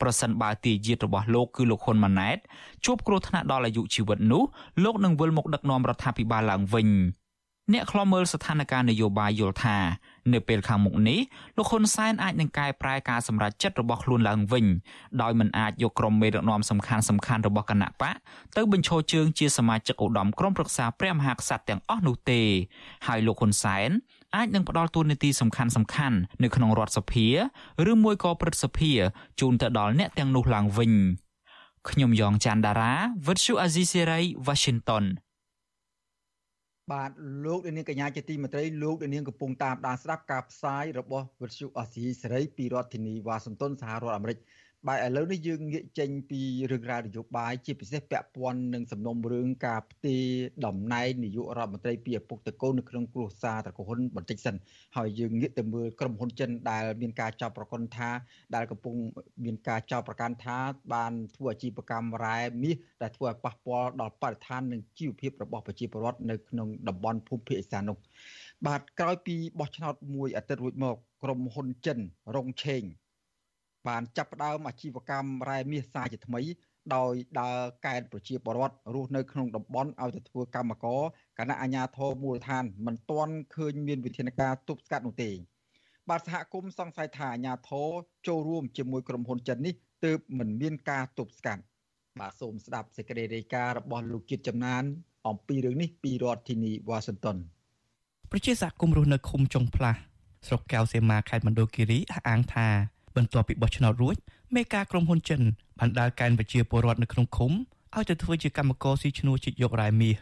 [0.00, 2.38] ប្រសិនបើទាយាទរបស់លោកគឺលោកហ៊ុនម៉ាណែត
[2.84, 4.42] ជួបគ្រោះថ្នាក់ដល់អាយុជីវិតនោះ
[4.84, 6.88] លោកនឹងវិលមកដឹកនាំរដ្ឋាភិបាលឡើងវិញ
[7.72, 9.78] អ្នកខ្លាំមើលស្ថានភាពនយោបាយយល់ថា
[10.32, 11.20] នៅពេលខាងមុខនេះ
[11.56, 14.66] លោកហ៊ុនសែនអាចនឹងកែប្រែការសម្រេចចិត្តរបស់ខ្លួនឡើងវិញ
[15.22, 18.14] ដោយមិនអាចយកក្រុមមេដឹកនាំសំខាន់សំខាន់របស់គណៈបក
[18.56, 22.42] ទៅបញ្ឈរជើងជាសមាជិកឧត្តមក្រុមប្រឹក្សាព្រះមហាក្សត្រទាំងអស់នោះទេ
[23.06, 23.90] ហើយលោកហ៊ុនសែន
[24.36, 27.26] អាចនឹងផ្ដល់តួនាទីសំខាន់សំខាន់នៅក្នុងរដ្ឋសភា
[27.90, 28.92] ឬមួយក៏ព្រឹទ្ធសភា
[29.40, 30.92] ជូនទៅដល់អ្នកទាំងនោះឡើងវិញ
[31.90, 32.94] ខ្ញុំយ៉ងច័ន្ទដារា
[33.26, 35.04] វិទ្យុអាស៊ីសេរី Washington
[36.92, 37.10] បាទ
[37.46, 44.38] លោកនាងកញ្ញាជាទីមេត្រីលោកនាងកំពុងតាមដានស្ដាប់ការផ្សាយរបស់វិទ្យុអស៊ីសេរីពីរដ្ឋធានីវ៉ាស៊ីនតោនសហរដ្ឋអាមេរិក
[44.88, 50.24] បាទឥឡូវនេះយើងងាកចេញពីរឿងរ៉ាវនយោបាយជាពិសេសពាក់ព័ន្ធនឹងសំណុំរឿងការផ្ទេរ
[50.66, 54.56] តំណែងនាយករដ្ឋមន្ត្រីពីឪពុកទៅកូននៅក្នុងគ្រួសារត្រកូលហ៊ុនបន្តិចសិន
[54.96, 58.08] ហើយយើងងាកទៅមើលក្រុមហ៊ុនចិនដែលមានការចោទប្រកាន់ថា
[58.54, 58.94] ដែលកំពុង
[59.44, 60.56] មានការចោទប្រកាន់ថា
[60.94, 67.96] បានធ្វើអាជីវកម្មរ៉ែមាសដែលធ្វើឲ្យប៉ះពាល់ដល់បរិស្ថាននិងជីវភាពរបស់ប្រជាពលរដ្ឋនៅក្នុងតំបន់ភូមិភាគឦសាននោះ
[68.66, 71.98] បាទក្រោយពីបោះឆ្នោតមួយអាទិត្យរួចមកក្រុមហ៊ុនចិន
[72.36, 72.84] រងឆេង
[73.88, 76.40] បានចាប់ផ្ដើមអាជីវកម្មរ៉ែមាសសាជាថ្មី
[76.94, 81.00] ដោយដើរកែតប្រជាពលរដ្ឋរស់នៅក្នុងតំបន់ឲ្យទៅធ្វើកម្មករ
[81.38, 85.30] គណៈអាជ្ញាធរមូលដ្ឋានមិនទាន់ឃើញមានវិធានការទប់ស្កាត់នោះទេ
[86.08, 87.88] បាទសហគមន៍សង្ស័យថាអាជ្ញាធរ
[88.26, 89.74] ចូលរួមជាមួយក្រុមហ៊ុនចិននេះ
[90.04, 91.62] ទើបមិនមានការទប់ស្កាត់
[92.20, 94.82] បាទសូមស្ដាប់សេចក្តីរាយការណ៍របស់លោកជាតិចំណាន
[95.28, 97.36] អំពីរឿងនេះពីរដ្ឋធានីវ៉ាស៊ីនតោន
[98.30, 99.98] ប្រជាសហគមន៍រស់នៅឃុំចុងផ្លាស់
[100.46, 102.68] ស្រុកកែវសីមាខេត្តមណ្ឌលគិរីអះអាងថា
[103.16, 104.16] បន្ទាប់ពីបោះឆ្នោតរួច
[104.56, 105.40] មេការក្រុមហ៊ុនចិន
[105.78, 107.52] បានដើរកែនប្រជាពលរដ្ឋនៅក្នុងឃុំ
[107.94, 110.16] ឲ្យទៅធ្វើជាកម្មករស៊ីឈ្នួលជីកយករ៉ែមាស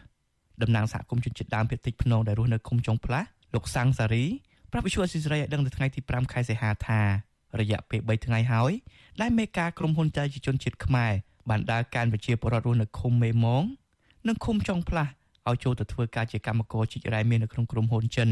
[0.61, 4.25] តំណាងសហគមន៍ជនជាតិដើមភាគតិចភ្នងដែលរស់នៅឃុំចុងផ្លាស់លោកសាំងសារី
[4.71, 7.01] ប្រាប់វិសុអស៊ីសេរីឲ្យដឹងនៅថ្ងៃទី5ខែសីហាថា
[7.59, 8.71] រយៈពេល3ថ្ងៃហើយ
[9.21, 11.11] ដែលមេការក្រុមហ៊ុនចៃជាជនជាតិខ្មែរ
[11.49, 13.63] បានដើរកែនប្រជាពលរដ្ឋរស់នៅឃុំមេមង
[14.27, 15.11] និងឃុំចុងផ្លាស់
[15.49, 18.29] ឲ្យចូលទៅធ្វើការជាកម្មករជីករ៉ែមាសនៅក្នុងក្រុមហ៊ុនចិន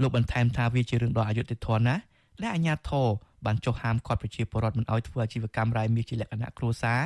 [0.00, 2.02] លោកបន្ថែមថាវាជារឿងដ៏អយុត្តិធម៌ណាស់
[2.42, 3.08] ដែលអាជ្ញាធរ
[3.44, 7.02] បានចុះហាមឃាត់ប្រជាពលរដ្ឋមិនឲ្យធ្វើអាជីវកម្មរ៉ែមាសជាលក្ខណៈគ្រួសារ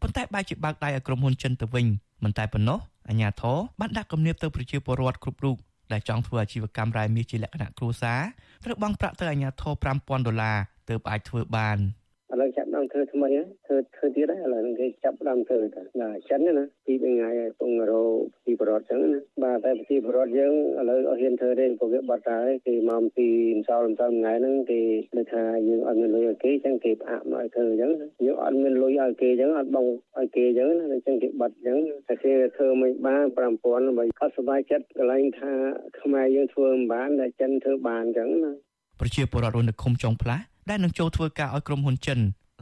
[0.00, 1.86] ប៉ុន្តែបែរជាបើកដៃឲ្យក្រុមហ៊ុនចិនទៅវិញ
[2.24, 2.78] មិនតែប៉ុណ្ណោះ
[3.08, 5.56] អាជ្ញាធរបានដាក់គំនាបទៅប្រជាពលរដ្ឋគ្រប់រូប
[5.92, 8.20] ដែលចង់ធ្វើអាជីវកម្មរ៉ែមាសជាលក្ខណៈគ្រួសារ
[8.64, 10.58] ត្រូវបង់ប្រាក់ទៅអាជ្ញាធរ5000ដុល្លារ
[10.88, 11.78] ទើបអាចធ្វើបាន។
[12.32, 13.28] ឥឡូវចាប់ដើមធ្វើថ្មី
[13.66, 18.02] ធ្វើធ្វើទៀតហើយឥឡូវគេចាប់ដើមធ្វើទៅណាចិនណាពី3ថ្ងៃហើយពងរោ
[18.44, 23.28] ពីបរតចឹងណាបាទតែពីបរតយើងឥឡូវអត់ហ៊ានធ្វើទេព្រោះវាបាត់ហើយគេមកពី
[23.58, 24.80] ម្សិលម្សិលថ្ងៃហ្នឹងគេ
[25.16, 27.90] លើថាយើងអត់មានលុយឲ្យគេចឹងគេផ្អាកមកឲ្យធ្វើចឹង
[28.24, 29.86] យើងអត់មានលុយឲ្យគេចឹងអត់បង
[30.18, 31.76] ឲ្យគេចឹងណាចឹងគេបាត់ចឹង
[32.08, 35.52] តែគេធ្វើមិនបាន5000បើអត់សុបាយចិត្តកន្លែងថា
[36.00, 38.52] ខ្មែរយើងធ្វើមិនបានតែចិនធ្វើបានចឹងណា
[39.00, 42.18] ប្រជាពលរដ្ឋរស់នៅឃុំចុងផ្លាស់ ដែលនឹងចូលធ្វើការឲ្យក្រុមហ៊ុនចិន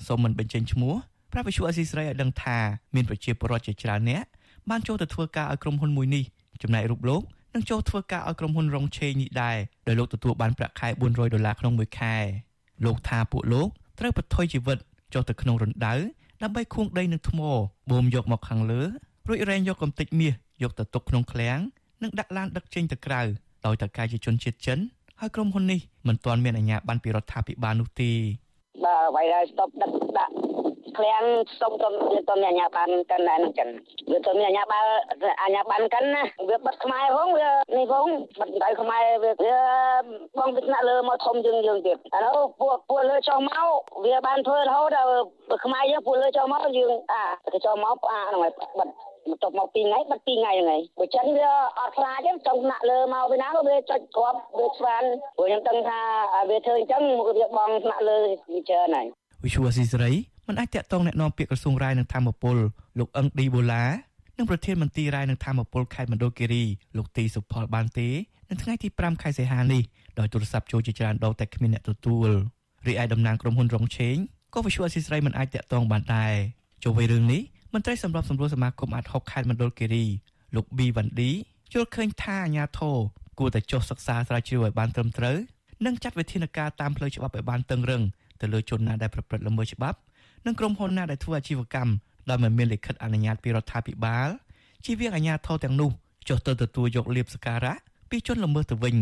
[0.07, 0.95] សូមមិនបញ្ចេញឈ្មោះ
[1.33, 2.59] ប្រាប់វិសុអសីស្រីឲ្យដឹងថា
[2.95, 4.25] មានប្រជាពលរដ្ឋជាច្រើនអ្នក
[4.71, 6.25] បានចូលទៅធ្វើការឲ្យក្រុមហ៊ុនមួយនេះ
[6.63, 7.23] ចំណែករូបលោក
[7.55, 12.17] នឹងចូលធ្វើការឲ្យក្រុមហ៊ុនរងឆេងនេះដែរដោយលោកទទួលបានប្រាក់ខែ400ដុល្លារក្នុងមួយខែ
[12.85, 14.79] លោកថាពួកលោកត្រូវបថុយជីវិត
[15.15, 15.95] ចុះទៅក្នុងរណ្ដៅ
[16.43, 17.39] ដើម្បីខួងដីនឹងថ្ម
[17.91, 18.83] បូមយកមកខាងលើ
[19.29, 21.59] រួចរែងយកកំទេចមាសយកទៅទុកក្នុងឃ្លាំង
[22.03, 23.23] និងដាក់ឡានដឹកចេញទៅក្រៅ
[23.67, 24.79] ដោយតកាយជាជនជាតិចិន
[25.23, 28.11] ហើយក្រុមហ៊ុននេះមិនទាន់មានអាជ្ញាប័ណ្ណពីរដ្ឋាភិបាលនោះទេ
[28.85, 30.33] បាទអ្វីដែលស្តុបដឹកដាក់
[30.99, 31.25] ឃ្លាំង
[31.61, 33.69] សុំទៅវាទៅមានអាជ្ញាប័ណ្ណកាន់តែនឹងចឹង
[34.11, 34.87] វាទៅមានអាជ្ញាប័ណ្ណ
[35.41, 38.07] អាជ្ញាប័ណ្ណកាន់ណាវាបិទខ្មែរផងវានេះផង
[38.41, 39.57] បិទដៃខ្មែរវាវា
[40.39, 43.67] បងវិទ្យាលើមកធំយើងយើងទៀតឥឡូវពួកពួកលើចុះមក
[44.05, 45.15] វាបានធ្វើរហូតដល់
[45.65, 48.89] ខ្មែរយើងពួកលើចុះមកយើងអាទៅចុះមកអាហ្នឹងហើយបិទ
[49.30, 55.04] បន្ទាប់មក2ថ្ងៃបាត់2ថ្ងៃហ្នឹងហើយបើចឹងវាអត់ខ្លាចទេចង់ដាក់លើមកពីណាក៏វាចុចគ្រាប់វាស្វាន
[55.38, 56.00] ព្រោះខ្ញុំដឹងថា
[56.50, 57.04] វាធ្វើអញ្ចឹង
[57.40, 58.18] វាបងថ្នាក់លើ
[58.54, 59.08] វាច្រើនហើយ
[59.44, 60.12] វិសុវស៊ីសេរី
[60.48, 62.58] មិនអាចតាក់ទងแนะនាំពាក្យក្រសួងរាយនឹងធម្មពល
[63.00, 63.86] លោកអឹងឌីបូឡា
[64.38, 66.64] និងប្រធានមន្ត្រីរាយនឹងធម្មពលខេត្តមណ្ឌលគិរី
[66.98, 68.10] លោកទីសុផលបានទេ
[68.50, 69.84] នៅថ្ងៃទី5ខែសីហានេះ
[70.20, 72.30] ដោយទូរស័ព្ទចូលជាច្រើនដងតែគ្មានអ្នកទទួល
[72.88, 74.18] រីឯតំណាងក្រុមហ៊ុនរងឆេង
[74.54, 76.34] ក៏វិសុវស៊ីសេរីមិនអាចតាក់ទងបានដែរ
[76.84, 77.42] ជុំវិញរឿងនេះ
[77.75, 80.07] មន្ត្រីសម្របសម្រួលសមាគមអាត់ហុកខេត្តមណ្ឌលគិរី
[80.55, 81.31] លោកប៊ីវ៉ាន់ឌី
[81.73, 82.97] យល់ឃើញថាអាញាធរ
[83.39, 85.37] គួរតែចុះសិក្សាស្រាវជ្រាវឲ្យបានត្រឹមត្រូវ
[85.87, 88.03] និងចាត់វិធានការតាមផ្លូវច្បាប់ឲ្យបានតឹងរឹង
[88.41, 89.99] ទៅលើជនណាដែលប្រព្រឹត្តល្មើសច្បាប់
[90.47, 91.93] និងក្រុមហ៊ុនណាដែលធ្វើអាជីវកម្ម
[92.31, 94.29] ដោយមិនមានលិខិតអនុញ្ញាតពីរដ្ឋាភិបាល
[94.85, 95.91] ជាវិងអាញាធរទាំងនោះ
[96.29, 97.77] ចុះទៅទទួលយកលៀបសការៈ
[98.11, 98.97] ពីជនល្មើសទៅវិញ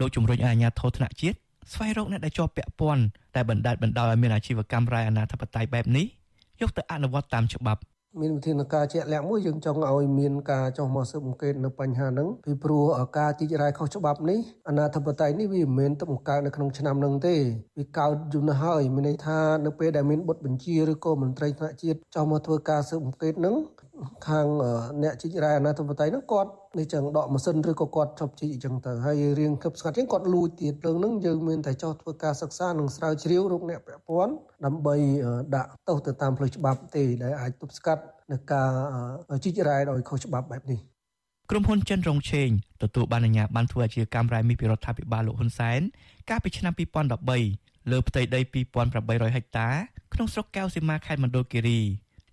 [0.00, 1.36] លោកជំរុញឲ្យអាញាធរថ្នាក់ជាតិ
[1.72, 6.06] ស្វែងរកអ្នកដែលជាប់ពាក់ព័ន្ធតែបណ្ដាច់បណ្ដោយឲ្យមានអាជីវកម្មរ៉ែអនាធិបតេយ្យបែបនេះ
[6.60, 7.82] យកទៅអនុវត្តតាមច្បាប់
[8.20, 12.84] មានវិធានការជាក់លាក់មួយយើងចង់ឲ្យមានការចោះមកស៊ើបអង្កេតនៅបញ្ហាហ្នឹងពីព្រោះ
[13.18, 14.38] ការជីករ៉ែខុសច្បាប់នេះ
[14.68, 17.36] អនាធិបតេយ្យនេះវាមិនមែនទៅបង្កើតនៅក្នុងឆ្នាំហ្នឹងទេ
[17.78, 23.54] វាកើតយូរណាស់ហើយមានន័យថានៅពេលដែលមានបុតបញ្ជាឬក៏មន្ត្រីថ្នាក់ជាតិចោះមកធ្វើការស៊ើបអង្កេតហ្នឹង
[24.28, 24.46] ខាង
[25.02, 34.34] អ្នកជីករ៉ែអនាធិបតេយ្យហ្នឹងគាត់នេះចឹងដកម៉ាស៊ីនឬក៏គាត់ជប់ជីអញ្ចឹងទៅហើយរៀងគប់ស្កាត់ចឹងគាត់លួចទៀតរឿងហ្នឹងយើងមានតែចោះធ្វើការសិក្សានិងស្រាវជ្រាវរកអ្នកពាក់ព័ន្ធ
[34.64, 34.96] ដើម្បី
[35.56, 38.70] ដាក់ទោសទៅតាមផ្លូវច្បាប់ទេដែលអាចទប់ស្កាត់នៅការ
[39.44, 40.80] ជីករ៉ែដោយខុសច្បាប់បែបនេះ
[41.50, 42.50] ក្រុមហ៊ុនចិនរងឆេង
[42.82, 45.80] ទទួលបានអាជ្ញាប័ណ្ណធ្វើអាជីវកម្មរ៉ែមាសពីរដ្ឋាភិបាលលោកហ៊ុនសែន
[46.30, 46.72] កាលពីឆ្នាំ
[47.32, 48.40] 2013លើផ្ទៃដី
[48.88, 49.68] 2800ហិកតា
[50.14, 51.80] ក្នុងស្រុកកែវសីមាខេត្តមណ្ឌលគិរី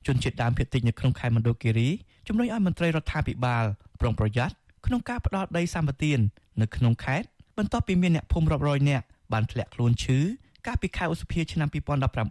[0.08, 1.90] ជនជាតិដើមភាគតិចនៅក្នុងខេត្តមណ្ឌលគិរី
[2.28, 3.66] ជំរុញឲ្យមន្ត្រីរដ្ឋាភិបាល
[4.02, 6.14] ប្រុងប្រយ័ត្នក្នុងការផ្ដល់ដីសម្បត្តិ
[6.62, 7.28] នៅក្នុងខេត្ត
[7.58, 10.20] បន្ទាប់ពីមានអ្នកភូមិរាប់រយនាក់បានធ្លាក់ខ្លួនឈឺ
[10.68, 11.70] កាលពីខែឧសភាឆ្នាំ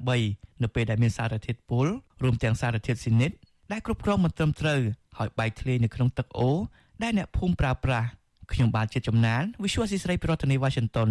[0.01, 1.87] 2018នៅពេលដែលមានសារធាតុពុល
[2.23, 3.33] រួមទាំងសារធាតុស៊ីនិត
[3.73, 4.81] ដែលគ្រប់គ្រងមិនត្រឹមត្រូវ
[5.19, 6.59] ហើយបែកធ្លាយនៅក្នុងទឹកអូរ
[7.03, 8.09] ដែលអ្នកភូមិប្រើប្រាស់
[8.53, 11.11] ខ្ញុំបាទជាចំណាន Visual ស៊ីស្រីប្រធានាទី Washington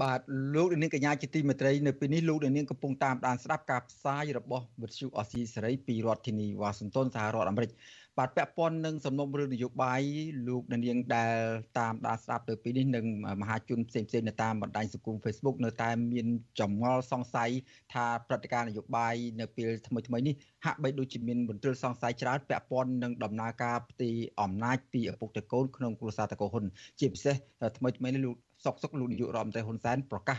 [0.00, 0.20] បាទ
[0.54, 7.70] លោកនាងកញ្ញាជាទីមេត្រីនៅពេលនេះលោកនាងកំពុងតាមដានស្ដាប់ការផ្សាយរបស់វិទ្យុអស៊ីសេរីពីរដ្ឋធានីវ៉ាស៊ីនតោនសហរដ្ឋអាមេរិក
[8.18, 10.02] បាទពាក់ព័ន្ធនឹងសំណុំរឿងនយោបាយ
[10.48, 11.36] លោកនាងដែល
[11.78, 13.06] តាមដានស្ដាប់ទៅពីនេះនឹង
[13.40, 16.26] មហាជនផ្សេងផ្សេងនៅតាមបណ្ដាញសង្គម Facebook នៅតែមាន
[16.60, 17.50] ចម្ងល់សង្ស័យ
[17.92, 20.34] ថាព្រឹត្តិការណ៍នយោបាយនៅពេលថ្មីថ្មីនេះ
[20.64, 26.64] ហាក់បីដូចជាមានមន្ទិលសង្ស័យច្រើនពាក់ព័ន្ធនឹងដំណើរការផ្ទៃអំណាចពីឪពុកតកូនក្នុងគ្រួសារតកូហ៊ុន
[27.00, 27.36] ជាពិសេស
[27.76, 30.38] ថ្មីថ្មីនេះលោក សុកសុកលោកនាយករដ្ឋមន្ត្រីហ៊ុនសែនប្រកាស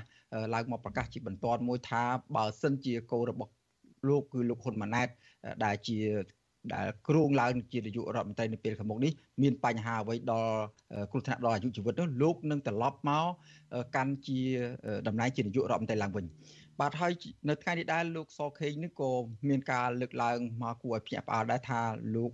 [0.54, 2.04] ឡើងមកប្រកាសជាបន្តមួយថា
[2.36, 3.52] បើសិនជាកូនរបស់
[4.10, 5.08] លោកគឺលោកហ៊ុនម៉ាណែត
[5.66, 6.00] ដែលជា
[6.74, 9.12] ដែលគ្រងឡើងជានាយករដ្ឋមន្ត្រីនៅពេលខាងមុខនេះ
[9.42, 10.58] មានបញ្ហាអ្វីដល់
[11.12, 13.26] គ្រោះថ្នាក់ដល់អាយុជីវិតនោះលោកនឹងត្រឡប់មក
[13.96, 14.40] កាន់ជា
[15.08, 16.26] តំណែងជានាយករដ្ឋមន្ត្រីឡើងវិញ
[16.80, 17.12] បាទហើយ
[17.50, 19.10] នៅថ្ងៃនេះដែរលោកសខេងនេះក៏
[19.50, 21.82] មានការលើកឡើងមកគួរឲ្យភ្ញាក់ផ្អើលដែរថា
[22.16, 22.32] លោក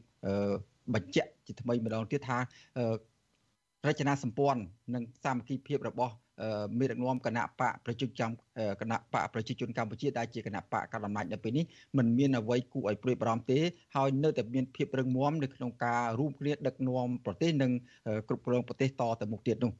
[0.93, 2.37] បញ្ជាក់ជាថ្មីម្ដងទៀតថា
[3.87, 4.61] រចនាសម្ព័ន្ធ
[4.93, 6.13] និងសាមគ្គីភាពរបស់
[6.79, 8.31] មេដឹកនាំគណៈបកប្រជាជន
[8.81, 11.65] គណៈបកប្រជាជនកម្ពុជាដែលជាគណៈបកកណ្ដាលអំណាចនៅពេលនេះ
[11.97, 13.59] มันមានអ្វីគួរឲ្យព្រួយបារម្ភទេ
[13.95, 17.71] ហើយនៅតែមានភាពរឹងមាំនៅក្នុងការរួមគ្នាដឹកនាំប្រទេសនិង
[18.27, 19.71] គ្រប់គ្រងប្រទេសតទៅមុខទៀតនោះ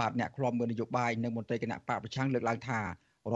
[0.00, 2.86] បាទអ្នកខ្លំមើលនយោបាយនិងមន្ត្រីគណៈបកប្រឆាំងលើកឡើងថារ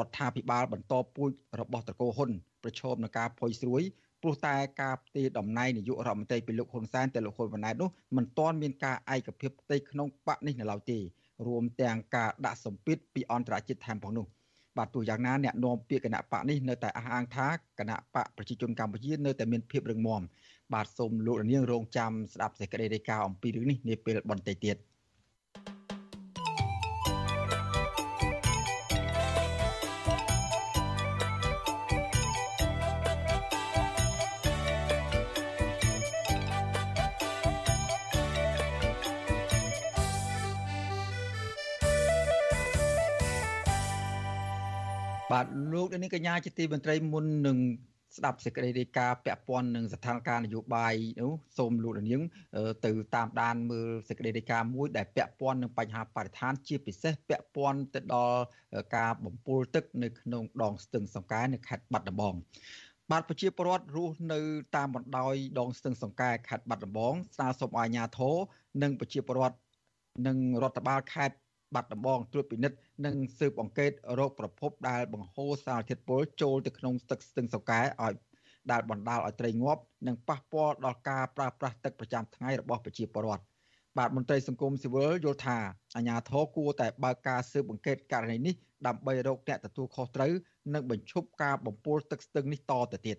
[0.07, 2.31] ដ្ឋាភិបាលបន្តពូជរបស់តកោហ៊ុន
[2.63, 3.83] ប្រឈមនឹងការផុយស្រួយ
[4.23, 10.99] ព្រោះតែការផ្ទេរតំណែងនាយករដ្ឋមន្ត្រីពីលោកហ៊ុនសែនទៅលោកហ៊ុនម៉ាណែតនោះមិនទាន់មានការឯកភាពផ្ទៃក្នុងបកនេះនៅឡើយទេ
[11.47, 14.27] រួមទាំងការដាក់សម្ពាធពីអន្តរជាតិថែមផងនោះ
[14.77, 17.49] បាទទោះយ៉ាងណាអ្នកនាំពាក្យគណៈបកនេះនៅតែអះអាងថា
[17.79, 20.23] គណៈបកប្រជាជនកម្ពុជានៅតែមានភាពរឹងមាំ
[20.75, 24.77] បាទសូមលោករនាងរងចាំស្ដាប់សេចក្តីរាយការណ៍អំពីរឿងនេះនាពេលបន្តិចទៀត។
[45.33, 47.59] បាទលោកនាងកញ្ញាជាទីមន្ត្រីមុននឹង
[48.17, 52.23] ស្ដាប់សេចក្តីរាយការណ៍ពាក់ព័ន្ធនឹងស្ថានភាពនយោបាយនោះសូមលោកនាង
[52.85, 58.41] ទៅតាមដានមើលសេចក្តីរាយការណ៍មួយដែលពាក់ព័ន្ធនឹងបញ្ហាបរិស្ថានជាពិសេសពាក់ព័ន្ធទៅដល់
[58.97, 62.35] ការបំពុលទឹកនៅក្នុងដងស្ទឹងសង្កែនៅខេត្តបាត់ដំបង
[63.11, 64.41] បាទប្រជាពលរដ្ឋរស់នៅ
[64.77, 68.35] តាមបណ្ដោយដងស្ទឹងសង្កែខេត្តបាត់ដំបងស្នើសុំឲ្យអាជ្ញាធរ
[68.83, 69.57] និងប្រជាពលរដ្ឋ
[70.27, 71.37] និងរដ្ឋបាលខេត្ត
[71.75, 78.15] បាត់ដំបងត្រួតពិនិត្យនិងស៊ើបអង្កេតរោគប្រភពដែលបង្ហូរសារធាតុពុលចូលទៅក្នុងទឹកស្ទឹងសកែឲ្យ
[78.71, 83.45] ដែលបណ្ដាលឲ្យត្រីងាប់និងប៉ះពាល់ដល់ការប្រើប្រាស់ទឹកប្រចាំថ្ងៃរបស់ប្រជាពលរដ្ឋ
[83.99, 85.59] បាទមន្ត្រីសង្គមស៊ីវិលយល់ថា
[85.97, 88.55] អាជ្ញាធរគួរតែបើកការស៊ើបអង្កេតករណីនេះ
[88.87, 90.33] ដើម្បីរកអ្នកទទួលខុសត្រូវ
[90.75, 93.19] និងបញ្ឈប់ការបំពុលទឹកស្ទឹងនេះតទៅទៀត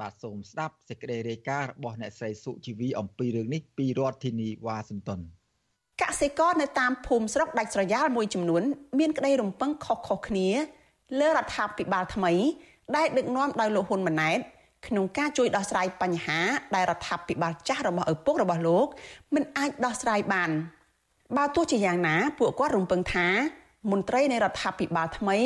[0.00, 5.20] បាទសូមស្ដាប់សេចក្តីរាយការណ៍របស់អ្នកស្រីសុជីវីអំពីរឿងនេះពីរដ្ឋធានីវ៉ាស៊ីនតោន
[6.02, 8.62] កសិករនៅតាមភូមិស្រុកដាច់ស្រយាលមួយចំនួន
[8.98, 10.48] មានក្តីរំពឹងខុសៗគ្នា
[11.20, 12.32] លើរដ្ឋាភិបាលថ្មី
[12.96, 14.38] ដែលដឹកនាំដោយលោកហ៊ុនម៉ាណែត
[14.86, 16.40] ក្នុងការជួយដោះស្រាយបញ្ហា
[16.74, 18.86] ដែលរដ្ឋាភិបាលចាស់របស់ឪពុករបស់លោក
[19.34, 20.50] មិនអាចដោះស្រាយបាន
[21.36, 23.28] បើទោះជាយ៉ាងណា ពួកគាត់រំពឹងថា
[23.90, 25.38] មន្ត្រីនៃរដ្ឋាភិបាលថ្មី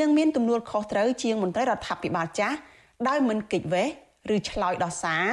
[0.00, 2.56] នឹងមានទំនួលខុសត្រូវជាងមន្ត្រីរដ្ឋាភិបាលចាស់
[3.08, 3.88] ដោយមិនគេចវេះ
[4.34, 5.26] ឬឆ្លើយដោះសារ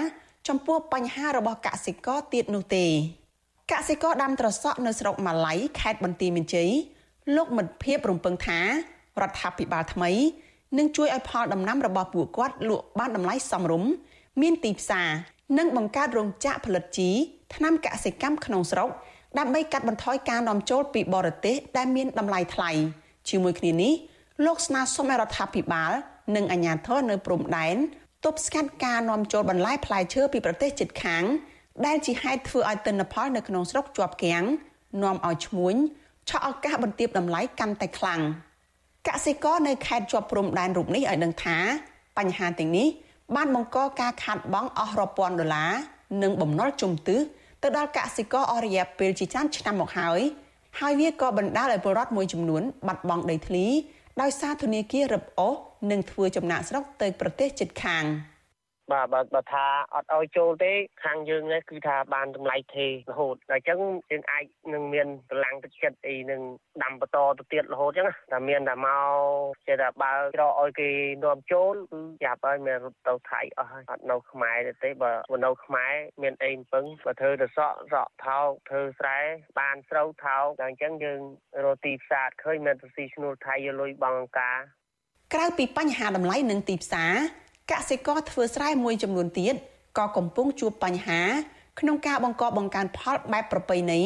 [0.48, 2.86] ចំពោះបញ្ហារបស់កសិករទៀតនោះទេ
[3.72, 6.70] កសិករដាំត្រសក់នៅស្រុកម៉ាឡៃខេត្តបន្ទាយមានជ័យ
[7.36, 10.12] លោកមិត្តភាពរំពឹងថារដ្ឋាភិបាលថ្មី
[10.78, 13.90] នឹងជួយឲ្យផលដំណាំរបស់ពួកគាត់លក់បានតម្លៃសមរម្យ
[14.42, 15.10] មានទីផ្សារ
[15.58, 17.10] និងបង្កើតរោងចក្រផលិតជី
[17.56, 18.90] ថ្នាំកសិកម្មក្នុងស្រុក
[19.38, 22.72] ដើម្បីកាត់បន្ថយការនាំចូលពីបរទេសដែលមានតម្លៃថ្លៃ
[23.30, 23.94] ជាមួយគ្នានេះ
[24.46, 25.92] លោកស្នើសុំឲ្យរដ្ឋាភិបាល
[26.36, 27.76] និងអាជ្ញាធរនៅព្រំដែន
[28.26, 31.26] ទប់ស្កាត់ការនាំចូលបន្លែផ្លែឈើពីប្រទេសជិតខាង
[31.86, 34.44] ដែលជាហេតុធ្វើឲ្យទិន្នផលនៅក្នុងស្រុកជាប់គាំង
[35.04, 35.76] នាំឲ្យឈ្មួញ
[36.30, 38.22] ឆក់ឱកាសបន្ទាបតម្លៃកាន់តែខ្លាំង
[39.08, 41.58] កសិករនៅខេត្តជាប់ព្រំដែនរូបនេះឲ្យដឹងថា
[42.18, 42.88] បញ្ហាទាំងនេះ
[43.36, 45.74] បានបង្កការខាតបង់អស់រាប់ពាន់ដុល្លារ
[46.24, 47.20] និងបំណុលជំទិះ
[47.64, 50.20] ទៅដល់កសិករអស់រយៈពេលជាច្រើនឆ្នាំមកហើយ
[50.80, 53.66] ហើយវាក៏បណ្ដាលឲ្យពលរដ្ឋមួយចំនួនបាត់បង់ដីធ្លី
[54.22, 55.54] ដោយសារធនាគាររឹបអូស
[55.92, 58.04] និងធ្វើចំណាកស្រុកទៅប្រទេសជិតខាង
[58.92, 60.74] បាទបើបើថាអត់ឲ្យចូលទេ
[61.04, 63.80] ខាងយើងនេះគឺថាបានតម្លៃទេរហូតតែអញ្ចឹង
[64.12, 66.42] យើងអាចនឹងមានកម្លាំងទឹកចិត្តអីនឹង
[66.84, 70.90] ដាំបន្តទៅទៀតរហូតអញ្ចឹងតែមានតែមកចេះតែបើច្រកឲ្យគេ
[71.24, 75.12] នាំចូលគឺចាប់ហើយមានរត់ទៅថៃអស់ហើយអត់នៅខ្មែរទេទេបើ
[75.46, 79.20] នៅខ្មែរមានអីពឹងបើធ្វើទៅសក់សក់ថោកធ្វើស្រែ
[79.60, 81.22] បានស្រូវថោកតែអញ្ចឹងយើង
[81.64, 84.60] រកទីផ្សារឃើញមានទៅស៊ីឈ្នួលថៃយកលុយបង់អង្គការ
[85.34, 87.16] ក្រៅពីបញ្ហាតម្លៃនិងទីផ្សារ
[87.72, 89.56] កសិករធ្វើស្រែមួយចំនួនទៀត
[89.98, 91.22] ក៏កំពុងជួបបញ្ហា
[91.80, 94.02] ក្នុងការបង្កបង្កើនផលបែបប្រពៃណី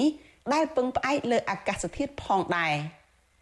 [0.54, 2.74] ដែលពឹងផ្អែកលើអាកាសធាតុផងដែរ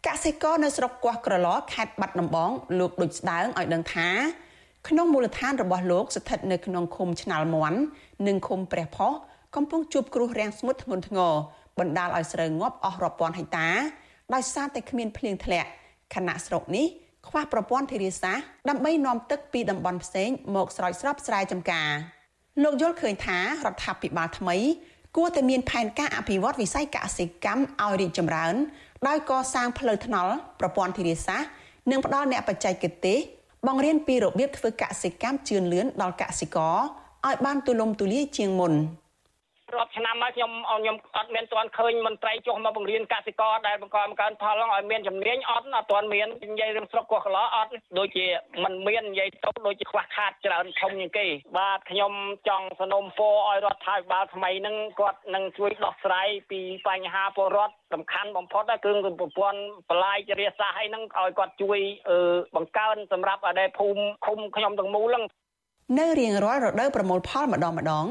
[0.06, 4.08] កសិករនៅស្រុកកោះក្រឡខេត្តបាត់ដំបងលោកដូចស្ដើងឲ្យដឹងថា
[4.88, 7.78] ក្នុងមូលដ្ឋានរបស់លោកស្ថិតនៅក្នុងឃុំឆ្នាល់មន់
[8.26, 9.12] និងឃុំព្រះផុស
[9.56, 11.32] កំពុងជួបគ្រោះរាំងស្ងួតធ្ងន់ធ្ងរ
[11.78, 13.68] បណ្ដាលឲ្យស្រូវងាប់អស់រាប់ពាន់ហិកតា
[14.34, 15.68] ដោយសារតែគ្មានភ្លៀងធ្លាក់
[16.14, 16.86] ខណៈស្រុកនេះ
[17.28, 21.90] ខ្វះប្រព័ន្ធធារាសាស្ត្រដើម្បីនាំទឹកពីតំបន់ផ្សេងមកស្រោចស្រពស្រែចម្ការ
[22.62, 24.56] លោកយល់ឃើញថារដ្ឋាភិបាលថ្មី
[25.16, 28.54] គួរតែមានផែនការអភិវឌ្ឍវិស័យកសិកម្មឲ្យរីកចម្រើន
[29.08, 31.48] ដោយកសាងផ្លូវថ្នល់ប្រព័ន្ធធារាសាស្ត្រ
[31.90, 33.18] និងផ្ដល់អ្នកបច្ចេកទេស
[33.66, 36.76] បង្រៀនពីរបៀបធ្វើកសិកម្មជឿនលឿនដល់កសិករ
[37.26, 38.72] ឲ្យបានទូលំទូលាយជាងមុន។
[39.76, 48.26] រាប់ឆ្នាំមកខ្ញុំខ្ញុំអត់មានទាន់ឃើញមន្ត្រីចុះមកបង្រៀនកសិករដែលបង្កបង្កើនផលឲ្យមានជំនាញអត់អត់ទាន់មាននិយាយរឿងស្រុកកោះកឡអត់ដូចជា
[48.64, 51.26] มันមាននិយាយទៅដូចជាខ្វះខាតច្រើនធំជាងគេ
[51.58, 52.12] បាទខ្ញុំ
[52.48, 59.60] ចង់សនំពរឲ្យរដ្ឋាភិបាលថ្មីនឹងគាត់នឹងជួយដោះស្រាយពីបញ្ហាពលរដ្ឋសំខាន់បំផុតគឺប្រព័ន្ធ
[59.90, 61.78] បលាយចរិយាសាស្ត្រឲ្យនឹងឲ្យគាត់ជួយ
[62.56, 65.24] បង្កើនសម្រាប់ឲ្យភូមិឃុំខ្ញុំទាំងមូលហ្នឹង
[65.98, 68.06] នៅរៀងរាល់រដូវប្រមូលផលម្ដងម្ដង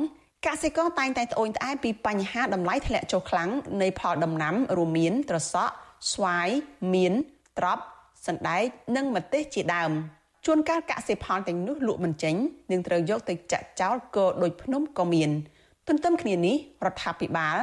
[0.47, 3.49] កសិករតែងតែត្អូញត្អែពីបញ្ហាតម្លៃធ្លាក់ចុះខ្លាំង
[3.81, 5.73] នៃផលដំណាំរួមមានត្រសក់
[6.11, 6.49] ស្វាយ
[6.93, 7.13] មៀន
[7.59, 7.83] ត្រប់
[8.27, 8.63] សណ្ដែក
[8.95, 9.91] និងម្ទេសជាដើម
[10.45, 12.35] ជួនកាលកសិផលទាំងនោះលក់មិនចេញ
[12.71, 15.29] នឹងត្រូវយកទៅចាក់ចោលក៏ដូចភ្នំក៏មាន
[15.87, 17.57] ទន្ទឹមគ្នានេះរដ្ឋាភិបាល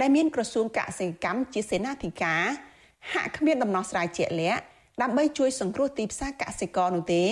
[0.00, 2.42] ដែលមានក្រសួងកសិកម្មជាសេនាធិការ
[3.12, 4.62] ហាក់គ្មានដំណោះស្រាយជាក់លាក់
[5.02, 7.24] ដើម្បីជួយសង្គ្រោះទីផ្សារកសិករនោះទេ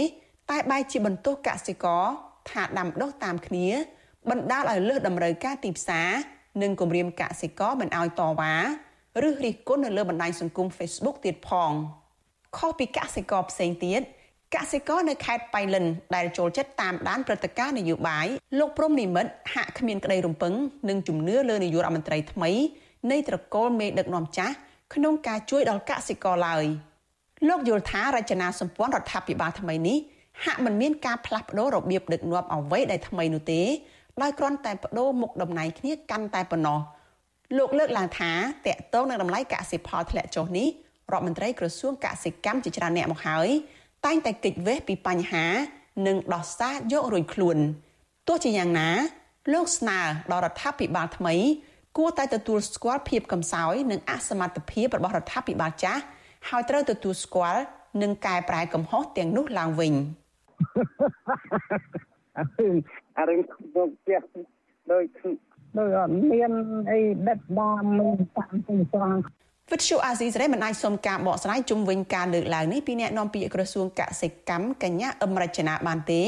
[0.51, 2.05] តែបែរជាបន្ទោសកសិករ
[2.51, 3.69] ថាដាំដុះតាមគ្នា
[4.29, 6.09] បណ្ដាលឲ្យលើសតម្រូវការទីផ្សារ
[6.63, 8.55] និងគម្រាមកសិករមិនឲ្យតវ៉ា
[9.25, 11.73] ឬរិះគន់នៅលើបណ្ដាញសង្គម Facebook ទៀតផង
[12.57, 14.01] ខុសពីកសិករផ្សេងទៀត
[14.55, 18.27] កសិករនៅខេត្តបៃលិនដែលចូលចិត្តតាមដានព្រឹត្តិការណ៍នយោបាយ
[18.59, 20.53] លោកព្រំនិមិត្តហាក់គ្មានក្តីរំពឹង
[20.89, 22.51] និងជំនឿលើនាយករដ្ឋមន្ត្រីថ្មី
[23.11, 24.55] នៃត្រកូលមេដឹកនាំចាស់
[24.95, 26.65] ក្នុងការជួយដល់កសិករឡើយ
[27.49, 29.99] លោកយល់ថារចនាសម្ព័ន្ធរដ្ឋាភិបាលថ្មីនេះ
[30.45, 33.63] ហាក់មិនមានការផ្លាស់ប្ដូររបៀបដឹកនាំអ្វីដែលថ្មីនោះទេ
[34.23, 36.81] ដោយគ្រាន់តែបដូរមុខតំណែងគ្នាកាន់តែប៉ុណ្ណោះ
[37.59, 38.33] លោកលើកឡើងថា
[38.67, 40.69] តកតងនឹងតម្លៃកសិផលធ្លាក់ចុះនេះ
[41.13, 43.49] រដ្ឋមន្ត្រីក្រសួងកសិកម្មជាច្រើនអ្នកមកហើយ
[44.07, 45.47] តែងតែកិច្ចវេះពីបញ្ហា
[46.07, 47.59] និងដោះសារយករួចខ្លួន
[48.29, 48.91] ទោះជាយ៉ាងណា
[49.53, 49.99] លោកស្នើ
[50.33, 51.35] ដល់រដ្ឋាភិបាលថ្មី
[51.99, 56.03] គួរតែទទួលស្គាល់ភាពកំសោយនិងអសមត្ថភាពរបស់រដ្ឋាភិបាលចាស់
[56.49, 57.63] ហើយត្រូវទទួលស្គាល់
[58.03, 59.95] និងកែប្រែកំហុសទាំងនោះឡើងវិញ
[63.19, 64.21] អារឿងមកផ្ទះ
[64.93, 65.05] ដោយ
[65.79, 66.53] ដោយអត់មាន
[66.91, 69.19] អីដិតដាមមិនតាមទៅស្រង់
[69.73, 76.23] វិទ្យុអាស៊ីសេរីមិនអាចសុំការបកស្រាយជុំវិញការលើកឡើងនេះពីអ្នកនាំពាក្យក្រសួងកសិកម្មកញ្ញាអឹមរចនាបានទេ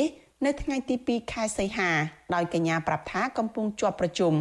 [0.46, 1.90] នៅថ្ងៃទី2ខែសីហា
[2.34, 4.34] ដោយកញ្ញាប្រាប់ថាកំពុងជាប់ប្រជុំ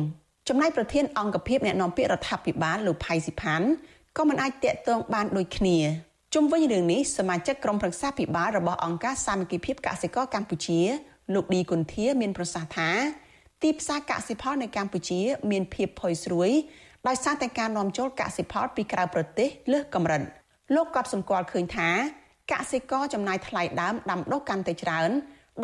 [0.49, 3.67] ចំណែកប្រធានអង្គភិបអ្នកនាំពាក្យរដ្ឋាភិបាលលោកផៃស៊ីផាន់
[4.17, 5.77] ក៏មិនអាចតាក់ទងបានដូចគ្នា
[6.33, 10.79] ជុំវិញរឿងនេះសមាជិកក្រុមប្រឹក្សាភិបាលរបស់អង្គការសាមគ្គីភាពកសិករកម្ពុជា
[11.35, 12.89] លោកឌីគុន្ធាមានប្រសាសន៍ថា
[13.63, 15.21] ទីផ្សារកសិផលនៅកម្ពុជា
[15.51, 16.49] មានភាពផុយស្រួយ
[17.07, 20.21] ដោយសារតែការនាំចូលកសិផលពីក្រៅប្រទេសលើសកម្រិត
[20.75, 21.89] លោកក៏សម្គាល់ឃើញថា
[22.51, 25.09] កសិករចំណាយថ្លៃដើមដាំដុះកាន់តែច្រើន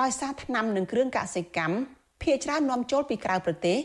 [0.02, 1.76] ដោយសារថ្នាំនិងគ្រឿងកសិកម្ម
[2.24, 3.78] ភាគច្រើននាំចូលពីក្រៅប្រទេស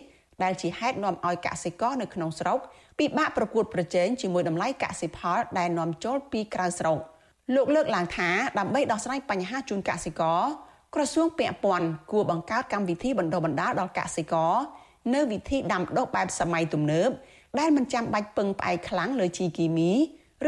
[0.43, 2.59] ដែលជាហេតុនាំឲ្យកសិករនៅក្នុងស្រុក
[2.99, 6.99] ពិបាកប្រកួតប្រជែងជាមួយតម្លៃកសិផលដែលនាំចូលពីក្រៅស្រុក
[7.55, 10.41] លោកលើកឡើងថាដើម្បីដោះស្រាយបញ្ហាជូនកសិករ
[10.95, 14.55] ក្រសួងពាក់ព័ន្ធគួរបង្កើតកម្មវិធីបណ្ដុះបណ្ដាលដល់កសិករ
[15.15, 17.11] នៅវិធីដាំដុះបែបសម័យទំនើប
[17.59, 19.93] ដែលមិនចាំបាច់ពឹងផ្អែកខ្លាំងលើជីគីមី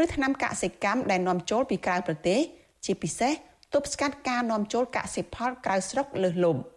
[0.01, 2.39] ឬថ្នាំកសិកម្មដែលនាំចូលពីក្រៅប្រទេស
[2.85, 3.33] ជាពិសេស
[3.73, 6.59] ទប់ស្កាត់ការនាំចូលកសិផលក្រៅស្រុកលើសលប់។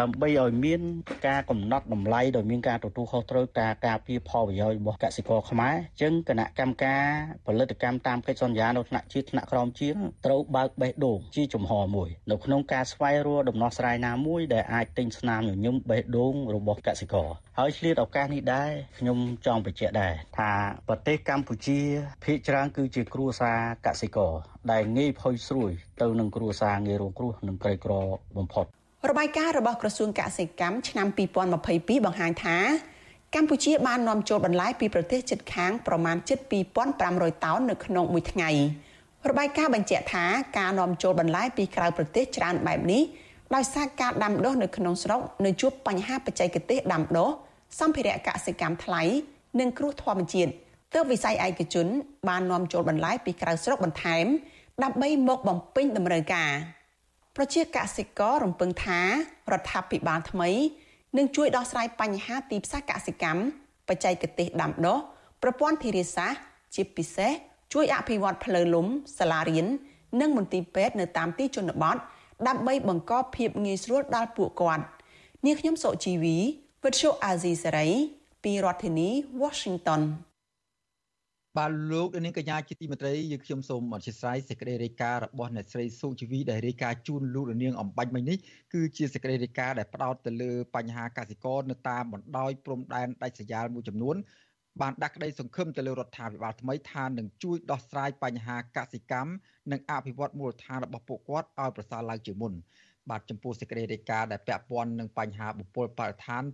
[0.00, 0.80] ដើម្បីឲ្យមាន
[1.28, 7.04] ការកំណត់តម្លៃដោយមានការទទួលខុសត្រូវការការពារផលប្រយោជន៍របស់កសិករខ្មែរចឹងគណៈកម្មការ
[7.46, 17.28] ផលិតកម្មតាមកិច្ចសន្យានៅថ្នាក់ជាតិថ្នាក់ក្រោមជាងត្រូវបើកបេះដូងជាចំហមួយនៅក្នុងការស្វែងរកដំណោះស្រាយណាមួយដែលអាចទិញស្នាមញញឹមបេះដូងរបស់កសិករ
[17.58, 20.52] ហើយឆ្លៀតឱកាសនេះដែរខ្ញុំចង់បញ្ជាក់ដែរថា
[20.88, 21.80] ប្រទេសកម្ពុជា
[22.24, 24.32] ភាគច្រើនគឺជាគ្រួសារកសិករ
[24.72, 25.70] ដែលងាយផុយស្រួយ
[26.02, 27.92] ទៅនឹងគ្រួសារងាយរងគ្រោះនិងក្រីក្រ
[28.38, 28.66] បំផុត
[29.06, 31.06] របាយការណ៍របស់ក្រសួងកសិកម្មឆ្នាំ
[31.56, 32.58] 2022បង្ហាញថា
[33.34, 36.16] កម្ពុជាបាននាំចូលបន្លែពីប្រទេសជិតខាងប្រមាណ
[36.80, 38.50] 72500តោននៅក្នុងមួយថ្ងៃ
[39.28, 40.24] របាយការណ៍បញ្ជាក់ថា
[40.58, 43.02] ការនាំចូលបន្លែពីក្រៅប្រទេសច្រើនបែបនេះ
[43.54, 47.30] ដោយសារការដាំដុះនៅក្នុងស្រុកនៅជួបបញ្ហាបច្ចេកទេសដាំដុះ
[47.80, 49.02] សម្ភារៈកសិកម្មថ្លៃ
[49.60, 50.52] និងគ្រោះធម្មជាតិ
[50.94, 51.86] ទើបវិស័យឯកជន
[52.28, 54.26] បាននាំចូលបន្លែពីក្រៅស្រុកបន្ថែម
[54.82, 56.50] ដើម្បីមកបំពេញតម្រូវការ
[57.40, 59.00] ប្រជាកសិកររំពឹងថា
[59.52, 60.50] រដ្ឋាភិបាលថ្មី
[61.16, 63.40] នឹងជួយដោះស្រាយបញ្ហាទីផ្សារកសិកម្ម
[63.88, 64.98] បច្ចេកទេសដាំដុះ
[65.42, 66.40] ប្រព័ន្ធធារាសាស្ត្រ
[66.74, 67.32] ជាពិសេស
[67.72, 68.86] ជួយអភិវឌ្ឍផ្លូវលំ
[69.18, 69.66] សាលារៀន
[70.20, 71.96] និងមន្ទីរពេទ្យនៅតាមទីជនបទ
[72.48, 74.84] ដើម្បីបង្កភាពងាយស្រួលដល់ពួកគាត់
[75.44, 76.36] នាងខ្ញុំសុជីវី
[76.84, 77.88] វិទ្យុអាស៊ីសេរី
[78.44, 79.08] ពីរដ្ឋធានី
[79.42, 80.00] Washington
[81.58, 88.38] បាទលោកនាងកញ្ញាជាទីមេត្រីយើងខ្ញុំសូមអធិស្ឋានសេចក្តីរាយការណ៍របស់អ្នកស្រីសុជីវីដែលរាយការណ៍ជូនលោកនាងអំបញ្ញមិញនេះ
[88.72, 94.16] គឺជាសេចក្តីរាយការណ៍ដែលផ្ដោតទៅលើបញ្ហាកសិករនៅតាមបណ្ដោយព្រំដែនដាច់ស្រយាលមួយចំនួន
[94.80, 99.32] បានដាក់ក្តីសង្ឃឹមទៅលើរដ្ឋាភិបាលថ្មីថានឹងជួយដោះស្រាយបញ្ហាកសិកម្ម
[99.72, 102.52] និងអភិវឌ្ឍមូលដ្ឋានរបស់ពួកគាត់ឲ្យប្រសើរឡើងជាងមុន
[103.10, 106.44] បាទចំពោះសេចក្តីរាយការណ៍ដែលពាក់ព័ន្ធនឹងបញ្ហាបុគ្គលបរិស្ថាន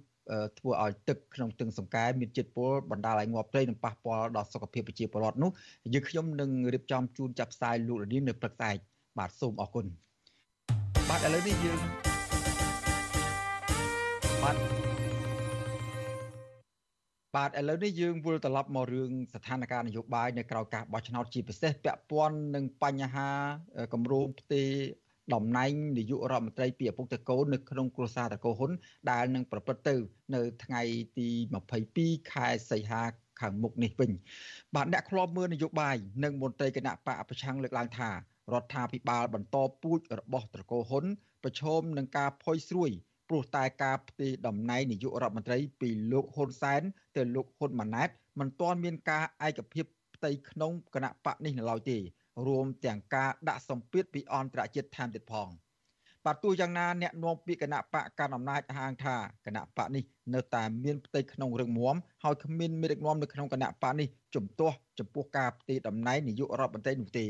[0.58, 5.50] ធ្វើឲ្យទឹកក្នុងទឹងសង្កែមានជាតិពុលបណ្ដាលឲ្យងាប់ព្រៃនិងប៉ះពាល់ដល់សុខភាពប្រជាពលរដ្ឋនោះ
[5.94, 8.76] យើងខ្ញុំនឹងរៀបចំជូនចាប់ផ្សាយលោករនាងនៅព្រឹកស្អែក
[9.18, 9.86] បាទសូមអរគុណ
[11.08, 11.78] បាទឥឡូវនេះយើង
[14.42, 14.56] បាទ
[17.34, 23.30] បាទឥឡូវនេះយើងវិលត្រឡប់មករឿងស្ថានភាពនយោបាយនៅក្រៅការបោះឆ្នោតជាពិសេសពាក់ព័ន្ធនឹងបញ្ហា
[23.92, 24.68] គម្រោងផ្ទេរ
[25.32, 28.70] តំណែងនាយករដ្ឋមន្ត្រីពីឪពុកតកូននៅក្នុងគ្រួសារតកូហ៊ុន
[29.10, 29.96] ដែលនឹងប្រព្រឹត្តទៅ
[30.34, 30.82] នៅថ្ងៃ
[31.18, 31.28] ទី
[31.80, 33.02] 22ខែសីហា
[33.40, 34.10] ខាងមុខនេះវិញ
[34.74, 38.16] បាទអ្នកខ្លោបមើលនយោបាយនិងមន្ត្រីគណៈបកប្រឆាំងលើកឡើងថារ
[38.62, 41.04] ដ្ឋាភិបាលបន្តពូជរបស់ត្រកូលហ៊ុន
[41.44, 42.90] ប្រឈមនឹងការផុយស្រួយ
[43.28, 46.82] ព្រោះតែការផ្ទេរតំណែងនាយករដ្ឋមន្ត្រីពីលោកហ៊ុនសែន
[47.16, 48.08] ទៅលោកហ៊ុនម៉ាណែត
[48.40, 51.98] មិនទាន់មានការឯកភាពផ្ទៃក្នុងគណៈបកនេះនៅឡើយទេ
[52.46, 55.48] រួមទាំងការដាក់សម្ពាធពីអន្តរជាតិថែមទៀតផង
[56.24, 59.16] បាទទោះយ៉ាងណាអ្នកនាំពាក្យគណៈបកកណ្ដាលអំណាចហាងថា
[59.46, 60.04] គណៈបកនេះ
[60.34, 67.26] នៅតែមានផ្ទៃក្នុងរឹងមាំហើយគ្មានមេដឹកនាំនៅក្នុងគណៈបកនេះជំទាស់ចំពោះការផ្ទេរតំណែងនាយករដ្ឋមន្ត្រីនោះទេ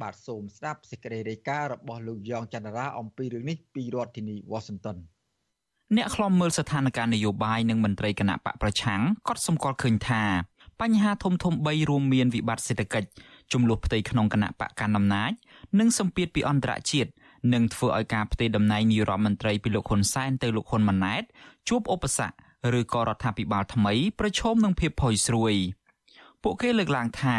[0.00, 4.96] បាទសូមស្ដាប់សេចក្តីរាយការណ៍របស់លោកយ៉ងច័ន្ទរាអំពីរឿងនេះពីរដ្ឋធានី Washington
[5.96, 10.22] អ្នកខ្លំមើលស្ថានភាពនយោបាយនិងមន្ត្រីគណៈបកប្រឆាំងក៏សម្គាល់ឃើញថា
[10.80, 13.08] បញ្ហាធំធំ3រួមមានវិបត្តិសេដ្ឋកិច្ច
[13.52, 15.32] ចំនួនផ្ទៃក្នុងគណៈបកកណ្ដាលអំណាច
[15.78, 17.10] និងសម្ពាធពីអន្តរជាតិ
[17.54, 21.22] នឹងធ្វើឲ្យការផ្ទេរតំណែងនាយរដ្ឋមន្ត្រីពីលោកហ៊ុនសែនទៅលោកហ៊ុនម៉ាណែត
[21.68, 25.54] ជួបឧបសគ្គឬក៏រដ្ឋាភិបាលថ្មីប្រឈមនឹងភាពផុយស្រួយ
[26.42, 27.36] ពួកគេលើកឡើងថា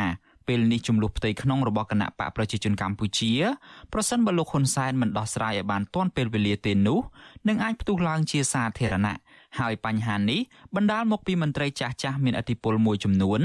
[0.48, 3.32] ពេលនេះចំនួនផ្ទៃក្នុងរបស់គណៈបកប្រជាជនកម្ពុជា
[3.94, 7.00] ប្រសិនបើលោកហ៊ុនសែនមិនដោះស្រាយឲ្យបានទាន់ពេលវេលាទេនោះ
[7.48, 9.18] នឹងអាចផ្ទុះឡើងជាសាធារណៈ
[9.60, 10.40] ហើយបញ្ហានេះ
[10.76, 13.42] បណ្ដាលមកពីមន្ត្រីចាស់ចាស់មានអធិបុលមួយចំនួន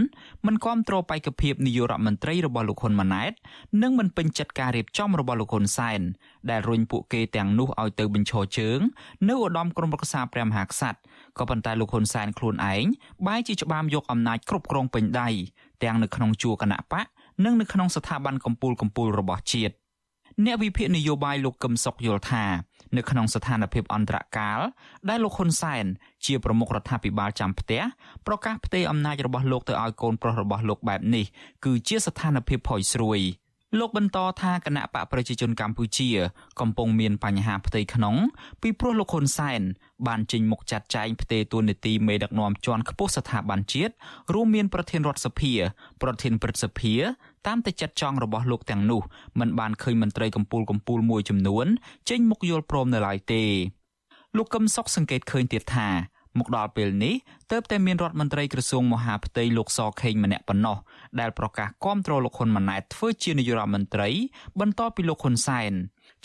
[0.46, 3.32] មិនគាំទ្របេក្ខភាពនាយករដ្ឋមន្ត្រីរបស់លោកហ៊ុនម៉ាណែត
[3.82, 6.00] និងមិនពេញចិត្តការរៀបចំរបស់លោកហ៊ុនសែន
[6.50, 8.80] ដែលរុញពួកគេទាំងនោះឲ្យទៅបញ្ឈរជើង
[9.28, 10.98] នៅឧត្តមក្រុមប្រឹក្សាព្រះមហាក្សត្រ
[11.38, 12.84] ក៏ប៉ុន្តែលោកហ៊ុនសែនខ្លួនឯង
[13.26, 15.28] បែរជាច្បាមយកអំណាចគ្រប់គ្រងពេញដៃ
[15.82, 17.06] ទាំងនៅក្នុងជួរគណៈបក
[17.44, 19.74] និងនៅក្នុងស្ថាប័នកម្ពុជាកម្ពុជារបស់ជាតិ
[20.44, 22.44] អ្នកវិភាគនយោបាយលោកកឹមសុខយល់ថា
[22.96, 24.60] នៅក្នុងស្ថានភាពអន្តរកាល
[25.08, 25.84] ដែលលោកហ៊ុនសែន
[26.26, 27.82] ជាប្រមុខរដ្ឋាភិបាលចាំផ្ទះ
[28.26, 31.24] ប្រកាសផ្ទេរអំណាចរបស់លោកទៅឲ្យកូនប្រុសរបស់លោកបែបនេះ
[31.64, 33.20] គឺជាស្ថានភាពផុយស្រួយ
[33.78, 36.08] លោកបន្តថាគណៈបកប្រជាជនកម្ពុជា
[36.60, 38.16] កំពុងមានបញ្ហាផ្ទៃក្នុង
[38.62, 39.62] ពីព្រោះលោកហ៊ុនសែន
[40.06, 43.92] បានចេញមុខចាត់ចែងផ្ទេរតួនាទីមេដឹកនាំជាន់ខ្ពស់ស្ថាប័នជាតិ
[44.34, 45.52] រួមមានប្រធានរដ្ឋសភា
[46.02, 46.94] ប្រធានព្រឹទ្ធសភា
[47.46, 49.02] តាមតែចិត្តចង់របស់លោកទាំងនោះ
[49.38, 51.66] มันបានឃើញមន្ត្រីកម្ពូលកម្ពូលមួយចំនួន
[52.08, 53.44] ចេញមុខយល់ព្រមនៅឡើយទេ
[54.36, 55.88] លោកកឹមសុខសង្កេតឃើញទៀតថា
[56.38, 57.14] មកដល់ពេលនេះ
[57.50, 60.76] ទើបតែមានរដ្ឋមន្ត្រីក្រសួងមហាផ្ទៃលោកសខេងម្នាក់ប៉ុណ្ណោះ
[61.20, 64.08] ដែលប្រកាសគាំទ្រលោកហ៊ុនម៉ាណែតធ្វើជានាយករដ្ឋមន្ត្រី
[64.60, 65.72] បន្ទាប់ពីលោកហ៊ុនសែន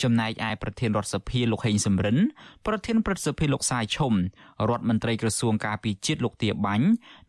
[0.02, 2.18] ចំណែកឯប្រធានរដ្ឋសភាលោកហេងសំរិន
[2.66, 4.12] ប្រធានព្រឹទ្ធសភាលោកសាយឈុំ
[4.68, 6.86] រដ្ឋមន្ត្រីក្រសួងការពារជាតិលោកទាបាញ់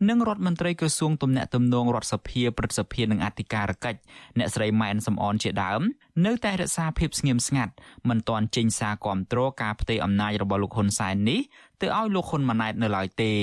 [0.08, 4.00] និងរដ្ឋមន្ត្រីក្រសួងទំនាក់ទំនងរដ្ឋសភាព្រឹទ្ធសភានិងអធិការកិច្ច
[4.38, 5.80] អ្នកស្រីម៉ែនសំអនជាដើម
[6.26, 7.72] នៅតែរក្សាភាពស្ងៀមស្ងាត់
[8.08, 11.40] មិនទាន់ចេញសារគាំទ្រការផ្ទេរអំណាចរបស់លោកហ៊ុនសែននេះ
[11.80, 13.34] ទៅឲ្យលោកហ៊ុនម៉ាណែតនៅឡើយទេ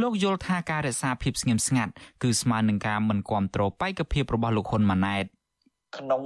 [0.00, 1.92] លោកយល់ថាការរក្សាភាពស្ងៀមស្ងាត់
[2.22, 5.26] គឺស្មើនឹងការមិនគាំទ្របេក្ខភាពរបស់លោកហ៊ុនម៉ាណែត
[5.96, 6.22] ក្នុង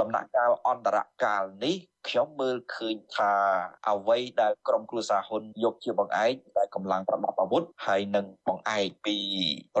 [0.00, 1.76] ដំណាក់កាលអន្តរកាលនេះ
[2.08, 3.32] ខ្ញុំមើលឃើញថា
[3.88, 9.16] អ្វីដែលក្រមគ្រួសារហ៊ុនយកជាបង្អែកដែលកម្លាំងប្រដាប់អាវុធហើយនឹងបង្អែកពី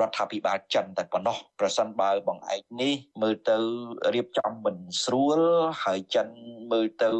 [0.00, 3.58] រដ្ឋាភិបាលចិនតែប៉ុណ្ណោះប្រសិនបើបង្អែកនេះមើលទៅ
[4.14, 5.40] រៀបចំមិនស្រួល
[5.84, 6.28] ហើយចិន
[6.72, 7.10] មើលទៅ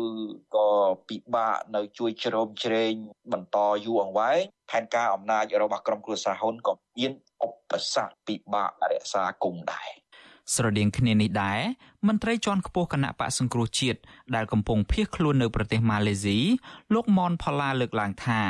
[0.56, 0.68] ក៏
[1.08, 2.94] ពិបាកនៅជួយជ្រោមជ្រែង
[3.32, 4.40] បន្តយូរអង្វែង
[4.70, 7.12] ផែនការអំណាចរបស់ក្រុមគ្រួសារហ៊ុនក៏មាន
[7.46, 9.99] ឧបសគ្គពិបាករក្សាគង់ដែរ
[10.54, 11.60] ស្រដៀងគ្នានេះដែរ
[12.06, 14.00] មន្ត្រីជាន់ខ្ពស់គណៈបកសង្គ្រោះជាតិ
[14.34, 16.38] ដែលកំពុងភៀសខ្លួននៅប្រទេសម៉ាឡេស៊ី
[16.94, 18.42] លោកមនផល្លាលើកឡើងថា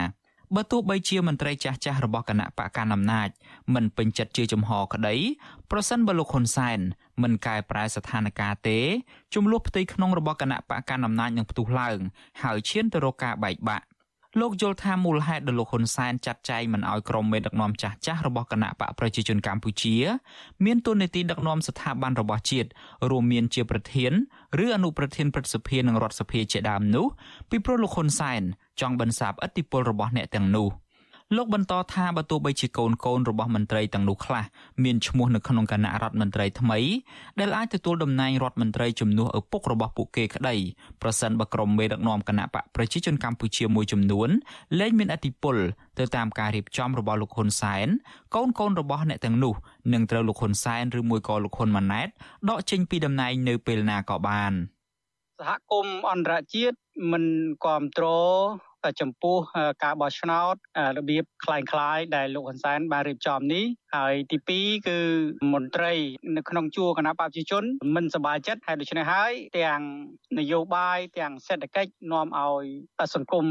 [0.56, 3.28] បើទោះបីជាមន្ត្រីចាស់ចាស់របស់គណៈបកកណ្ដាលអំណាច
[3.74, 5.16] មិនពេញចិត្តជាចំហក្តី
[5.70, 6.78] ប្រសិនបើលោកហ៊ុនសែន
[7.22, 8.78] មិនកែប្រែស្ថានភាពទេ
[9.34, 11.98] ចំនួនផ្ទៃក្នុងរបស់គណៈបកកណ្ដាលអំណាចនឹងផ្ទុះឡើង
[12.42, 13.84] ហើយឈានទៅរកការបែកបាក់
[14.38, 19.96] លោកយល់ថាមូលហេតុដែលលោកហ៊ុនសែនចាត់ចែងមិនអោយក្រុមមេដឹកនាំចាស់ចាស់របស់គណៈបកប្រជាជនកម្ពុជា
[20.64, 22.68] មានទូនាទីដឹកនាំស្ថាប័នរបស់ជាតិ
[23.10, 24.12] រួមមានជាប្រធាន
[24.64, 27.06] ឬអនុប្រធានព្រឹទ្ធសភានិងរដ្ឋសភាជាដើមនោះ
[27.50, 28.42] ពីព្រោះលោកហ៊ុនសែន
[28.80, 30.68] ចង់បន្សាបឥទ្ធិពលរបស់អ្នកទាំងនោះ។
[31.36, 34.44] លោកបន្តថាបើទោះបីជាកូនកូនរបស់មន្ត្រីទាំងនោះខ្លះ
[34.84, 36.78] មានឈ្មោះនៅក្នុងគណៈរដ្ឋមន្ត្រីថ្មី
[37.40, 40.56] ដែលអាចទទួលតំណែងរដ្ឋមន្ត្រីជំនួសឪពុករបស់ពួកគេក្តី
[41.02, 44.28] ប្រសិនបើក្រុមមេដឹកនាំគណៈបកប្រជាជនកម្ពុជាមួយចំនួន
[44.78, 45.56] លែងមានអធិបុល
[45.98, 47.88] ទៅតាមការរៀបចំរបស់លោកហ៊ុនសែន
[48.34, 49.54] កូនកូនរបស់អ្នកទាំងនោះ
[49.92, 52.08] នឹងត្រូវលោកហ៊ុនសែនឬមួយក៏លោកហ៊ុនម៉ាណែត
[52.50, 54.52] ដកចេញពីតំណែងនៅពេលណាក៏បាន
[55.38, 56.76] សហគមន៍អន្តរជាតិ
[57.10, 57.24] មិន
[57.64, 58.06] គ្រប់គ្រ
[58.66, 58.69] ង
[59.01, 59.37] ចំពោះ
[59.83, 60.55] ការបោះឆ្នោត
[60.97, 63.65] របៀបคล้ายៗដែលលោកហ៊ុនសែនបានរៀបចំនេះ
[63.95, 64.99] ហើយទី2គឺ
[65.53, 65.93] មន្ត្រី
[66.35, 67.63] នៅក្នុងជួរគណៈបព្វជិជន
[67.95, 69.81] មិនសប្បាយចិត្តហើយដូច្នេះហើយទាំង
[70.39, 72.65] នយោបាយទាំងសេដ្ឋកិច្ចនាំឲ្យ
[73.15, 73.45] សង្គម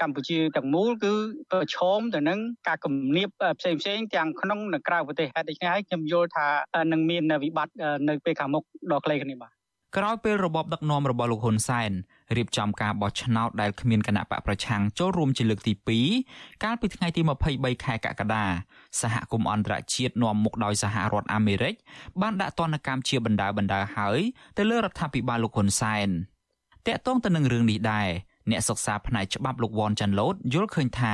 [0.00, 1.14] កម្ពុជាទាំងមូលគឺ
[1.52, 2.38] ប្រឈមទៅនឹង
[2.68, 6.46] ការគំនាបផ្សេងផ្សេងទាំងក្នុងនិងក្រៅប្រទេសហេតុដូច្នេះហើយខ្ញុំយល់ថា
[6.92, 7.74] នឹងមានវិបត្តិ
[8.08, 8.62] នៅពេលខាងមុខ
[8.92, 9.56] ដ៏ខ្លីនេះបាទ
[9.96, 11.92] ក្រោយពេលរបបដឹកនាំរបស់លោកហ៊ុនសែន
[12.37, 15.73] រៀបចំការបោះឆ្នោតដែលគ្មានគណៈបកប្រឆាំងចូលរួមជាលើកទី
[16.17, 17.21] 2កាលពីថ្ងៃទី
[17.53, 18.45] 23ខែកក្កដា
[19.01, 21.75] សហគមន៍អន្តរជាតិនាំមុខដោយសហរដ្ឋអាមេរិក
[22.21, 24.19] បានដាក់ទណ្ឌកម្មជាបណ្ដាបណ្ដាហើយ
[24.57, 26.09] ទៅលើរដ្ឋាភិបាលលោកហ៊ុនសែន
[26.87, 28.09] តាក់ទងទៅនឹងរឿងនេះដែរ
[28.51, 31.13] អ្នកសិក្សាផ្នែកច្បាប់លោកវ៉ាន់ចាន់ឡូតយល់ឃើញថា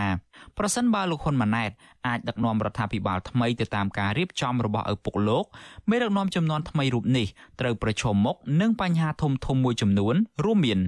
[0.58, 1.72] ប្រសិនបើលោកហ៊ុនម៉ាណែត
[2.08, 5.46] អាចដឹកនាំរដ្ឋាភិបាលថ្មីទៅតាមការរៀបចំរបស់ឪពុកលោក
[5.90, 7.28] មេដឹកនាំចំនួនថ្មីរូបនេះ
[7.60, 10.80] ត្រូវប្រឈមមុខនឹងបញ្ហាធំធំមួយចំនួនរួមមាន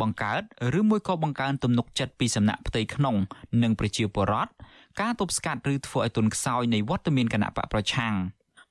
[0.00, 0.42] បង្កើត
[0.78, 3.16] ឬមួយក៏បង្កើនទំនុកចិត្តពីសំណាក់ផ្ទៃក្នុង
[3.62, 4.50] និងប្រជាពលរដ្ឋ
[5.00, 8.14] ការទប់ស្កាត់ឬធ្វើឲ្យទុនខ្សោយនៃវត្តមានគណៈបកប្រឆាំង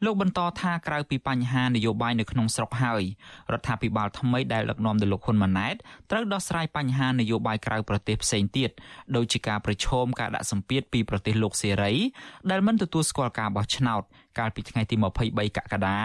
[0.05, 3.03] លោកបន្តថាក្រៅពីបញ្ហានយោបាយនៅក្នុងស្រុកហើយ
[3.51, 5.76] រដ្ឋាភិបាលថ្មីដែលដឹកនាំដោយលោកហ៊ុនម៉ាណែត
[6.11, 8.69] ត្រូវដោះស្រាយបញ្ហានយោបាយក្រៅប្រទេសផ្សេងទៀត
[9.15, 11.93] ដូចជាការប្រឈមការដាក់សម្ពាធពីប្រទេសលោកសេរី
[12.51, 14.01] ដែលមិនទទួលស្គាល់ការបោះឆ្នោត
[14.39, 14.95] កាលពីថ្ងៃទី
[15.26, 15.99] 23កក្កដា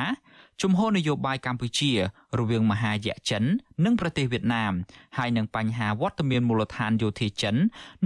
[0.62, 1.92] ជំហរនយោបាយកម្ពុជា
[2.38, 3.44] រវាងមហាយៈចិន
[3.84, 4.72] និងប្រទេសវៀតណាម
[5.16, 7.56] ហើយនឹងបញ្ហាវត្តមានមូលដ្ឋានយោធាចិន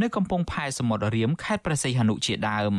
[0.01, 2.75] នៅកំពង់ផែសមុទ្ររៀមខេត្តព្រះសីហនុជាដើម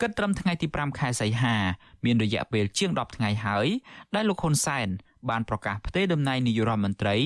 [0.00, 1.56] គិតត្រឹមថ្ងៃទី5ខែសីហា
[2.04, 3.66] មានរយៈពេលជាង10ថ្ងៃហើយ
[4.14, 4.88] ដែលលោកហ៊ុនសែន
[5.30, 7.16] បានប្រកាសផ្ទេរតំណែងនាយករដ្ឋមន្ត្រី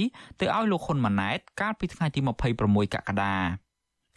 [0.41, 2.21] ទៅឲ្យលោកហ៊ុនម៉ាណែតកាលពីថ្ងៃទី
[2.59, 3.37] 26កក្កដា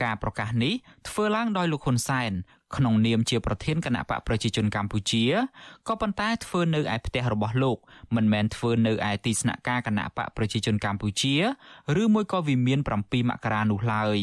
[0.04, 0.74] ការប្រកាសនេះ
[1.08, 2.32] ធ្វើឡើងដោយលោកហ៊ុនសែន
[2.76, 5.24] ក្នុងនាមជាប្រធានគណៈបកប្រជាជនកម្ពុជា
[5.88, 7.78] ក៏ប៉ុន្តែធ្វើនៅឯផ្ទះរបស់លោក
[8.16, 11.36] មិនមែនធ្វើនៅឯទីស្នាក់ការគណៈបកប្រជាជនកម្ពុជា
[12.02, 14.20] ឬមួយក៏វិមាន7មករានោះឡើយ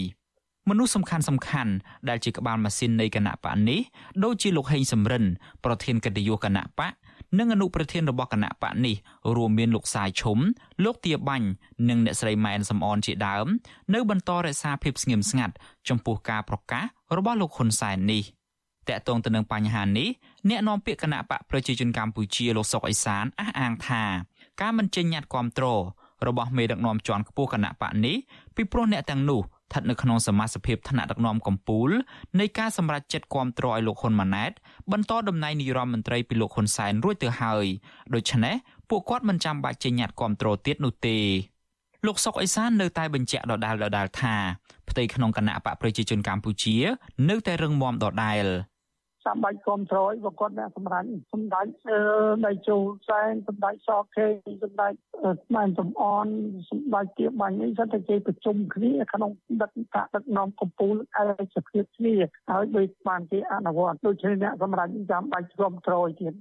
[0.68, 1.72] មនុស្សសំខាន់សំខាន់
[2.08, 3.80] ដែលជាក្បាលម៉ាស៊ីននៃគណៈបកនេះ
[4.24, 5.24] ដូចជាលោកហេងសំរិន
[5.64, 6.92] ប្រធានកិត្តិយសគណៈបក
[7.38, 8.96] និងអនុប្រធានរបស់គណៈបកនេះ
[9.36, 10.38] រួមមានលោកសាយឈុំ
[10.84, 11.48] លោកទាបាញ់
[11.88, 13.46] និងអ្នកស្រីម៉ែនសំអនជាដើម
[13.94, 15.54] នៅបន្តរក្សាភាពស្ងៀមស្ងាត់
[15.88, 16.84] ចំពោះការប្រកាស
[17.16, 18.22] របស់លោកហ៊ុនសែននេះ
[18.88, 20.08] តកតងទៅនឹងបញ្ហានេះ
[20.48, 24.02] អ្នកនាំពាក្យគណៈបកប្រជាជនកម្ពុជាលោកសុកអេសានអះអាងថា
[24.60, 25.66] ការមិនចេញញត្តិគាំទ្រ
[26.26, 28.16] របស់មេដឹកនាំជាន់ខ្ពស់គណៈបកនេះ
[28.56, 29.40] ពីព្រោះអ្នកទាំងនោះ
[29.74, 31.92] ស្ថិតនៅក្នុងសមាជិកថ្នាក់ដឹកនាំកម្ពុជា
[32.40, 34.52] នៃការសម្រេចចិត្តគាំទ្រឲ្យលោកហ៊ុនម៉ាណែត
[34.92, 37.66] បន្តតំណែងនាយរដ្ឋមន្ត្រីពីលោកហ៊ុនសែនរួចទៅហើយ
[38.14, 38.54] ដូច្នេះ
[38.90, 41.18] ពួកគាត់មិនចាំបាច់ចេញញត្តិគាំទ្រទៀតនោះទេ
[42.06, 44.34] លោកសុកអេសាននៅតែបញ្ជាក់ដដែលដដែលថា
[44.88, 46.76] ផ្ទៃក្នុងគណៈបកប្រជាជនកម្ពុជា
[47.30, 48.44] នៅតែរឹងមាំដដែល។
[49.26, 51.66] ចាំបាច់គ្រប់គ្រងឲ្យប្រកបអ្នកសម្រាប់សម្ដេច
[52.46, 52.76] ដៃជូ
[53.08, 54.26] សែនសម្ដេចសខេ
[54.62, 54.92] សម្ដេច
[55.44, 56.26] ស្មានសំអន
[56.70, 59.30] សម្ដេចជាបាញ់នេះសិតតែគេប្រជុំគ្នាក្នុង
[59.62, 62.14] ដឹកតាដឹកនាំកម្ពុជាឯកភាពគ្នា
[62.50, 66.32] ហើយដោយបានគេអនុវត្តដូច្នេះអ្នកសម្រាប់ចាំបាច់គ្រប់គ្រងទៀត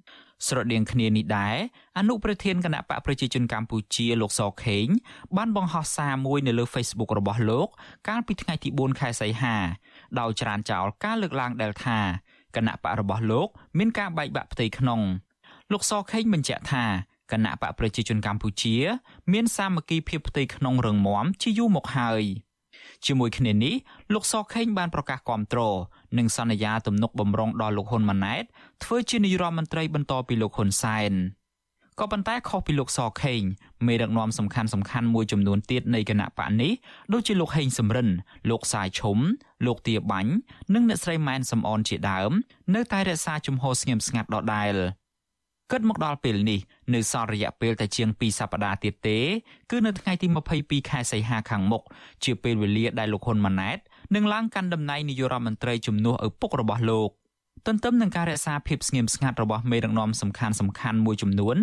[0.48, 1.58] ស្រដៀងគ្នានេះដែរ
[2.00, 4.88] អនុប្រធានគណៈបកប្រជាជនកម្ពុជាលោកសខេង
[5.38, 7.68] បានបង្ហោះសារមួយនៅលើ Facebook របស់លោក
[8.08, 9.56] កាលពីថ្ងៃទី4ខែសីហា
[10.20, 12.00] ដោយច្រានចោលការលើកឡើងដែលថា
[12.56, 13.48] គណៈបករបស់លោក
[13.78, 15.02] មានការបែកបាក់ផ្ទៃក្នុង
[15.72, 16.86] លោកសខេងបញ្ជាក់ថា
[17.32, 18.76] គណៈបកប្រជាជនកម្ពុជា
[19.34, 22.24] មានសាមគ្គីភាពផ្ទៃក្នុងរឹងមាំជាយូរមកហើយ
[23.06, 23.76] ជាមួយគ្នានេះ
[24.14, 25.62] លោកសខេងបានប្រកាសគាំទ្រ
[26.18, 28.44] និងសន្យាទំនុកបំរុងដល់លោកហ៊ុនម៉ាណែត
[28.84, 31.14] ធ្វើជានាយរដ្ឋមន្ត្រីបន្តពីលោកហ៊ុនសែន
[32.00, 33.42] ក៏ប៉ុន្តែខុសពីលោកសខេង
[33.88, 36.72] មេដឹកនាំសំខាន់សំខាន់មួយចំនួនទៀតនៃគណៈបកនេះ
[37.14, 38.10] ដូចជាលោកហេងសំរិន
[38.50, 39.18] លោកសាយឈុំ
[39.66, 40.34] លោកទាបាញ់
[40.74, 42.32] និងអ្នកស្រីម៉ែនសំអនជាដើម
[42.76, 44.76] នៅតែរក្សាជំហរស្ងៀមស្ងាត់ដដែល
[45.72, 46.60] គិតមកដល់ពេលនេះ
[46.94, 49.20] នៅសល់រយៈពេលតែជាង2សប្តាហ៍ទៀតទេ
[49.72, 50.28] គឺនៅថ្ងៃទី
[50.60, 51.84] 22ខែសីហាខាងមុខ
[52.24, 53.78] ជាពេលវេលាដែលលោកហ៊ុនម៉ាណែត
[54.16, 57.10] នឹងឡើងកាន់តំណែងនាយករដ្ឋមន្ត្រីជំនួសឪពុករបស់លោក
[57.68, 61.58] ទន្ទឹមនឹងការរក្សាភាពស្ងៀមស្ងាត់របស់មេដឹកនាំសំខាន់សំខាន់មួយចំនួន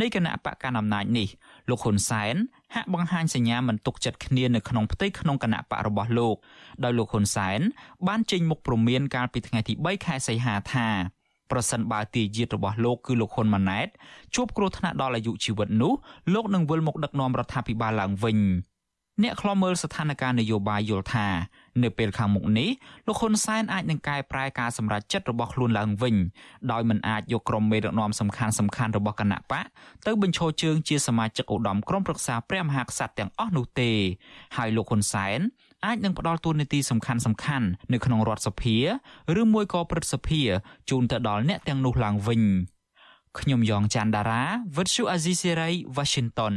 [0.00, 1.28] នៃគណៈបកកណ្ដាលអំណាចនេះ
[1.68, 2.34] លោកហ៊ុនសែន
[2.74, 6.36] ហាក់បង្ហាញសញ្ញាមិនទុកចិត្តគ្នានៅក្នុងផ្ទៃក្នុងគណៈបករបស់លោក
[6.84, 7.60] ដោយលោកហ៊ុនសែន
[8.08, 10.88] បានចេញមុខព្រមានកាលពីថ្ងៃទី3ខែសីហាថា
[11.50, 13.88] ប្រសិនបើទាយាទរបស់លោកគឺលោកហ៊ុនម៉ាណែត
[14.34, 15.92] ជួបគ្រោះថ្នាក់ដល់អាយុជីវិតនោះ
[16.34, 18.38] លោកនឹងវិលមកដឹកនាំរដ្ឋាភិបាលឡើងវិញ
[19.22, 21.26] អ្នកខ្លាំមើលស្ថានភាពនយោបាយយល់ថា
[21.82, 22.70] នៅពេលខាងមុខនេះ
[23.06, 26.16] លោកហ៊ុនសែនអាចនឹងកែប្រែការសម្រេចចិត្តរបស់ខ្លួនឡើងវិញ
[26.72, 29.64] ដោយមិនអាចយកក្រុមមេដឹកនាំសំខាន់សំខាន់របស់គណៈបក
[30.06, 33.90] ទៅបញ្ឈរជើងជាសមាជិកឧត្តមក្រុមប្រឹក្សាព្រះមហាក្សត្រទាំងអស់នោះទេ
[34.56, 35.40] ហើយលោកហ៊ុនសែន
[35.86, 38.76] អាចនឹងផ្ដល់តួនាទីសំខាន់សំខាន់នៅក្នុងរដ្ឋសភា
[39.40, 40.40] ឬមួយក៏ព្រឹទ្ធសភា
[40.90, 42.42] ជូនទៅដល់អ្នកទាំងនោះឡើងវិញ
[43.38, 44.42] ខ្ញុំយ៉ងច័ន្ទដារា
[44.76, 46.54] វិទ្យុអាស៊ីសេរី Washington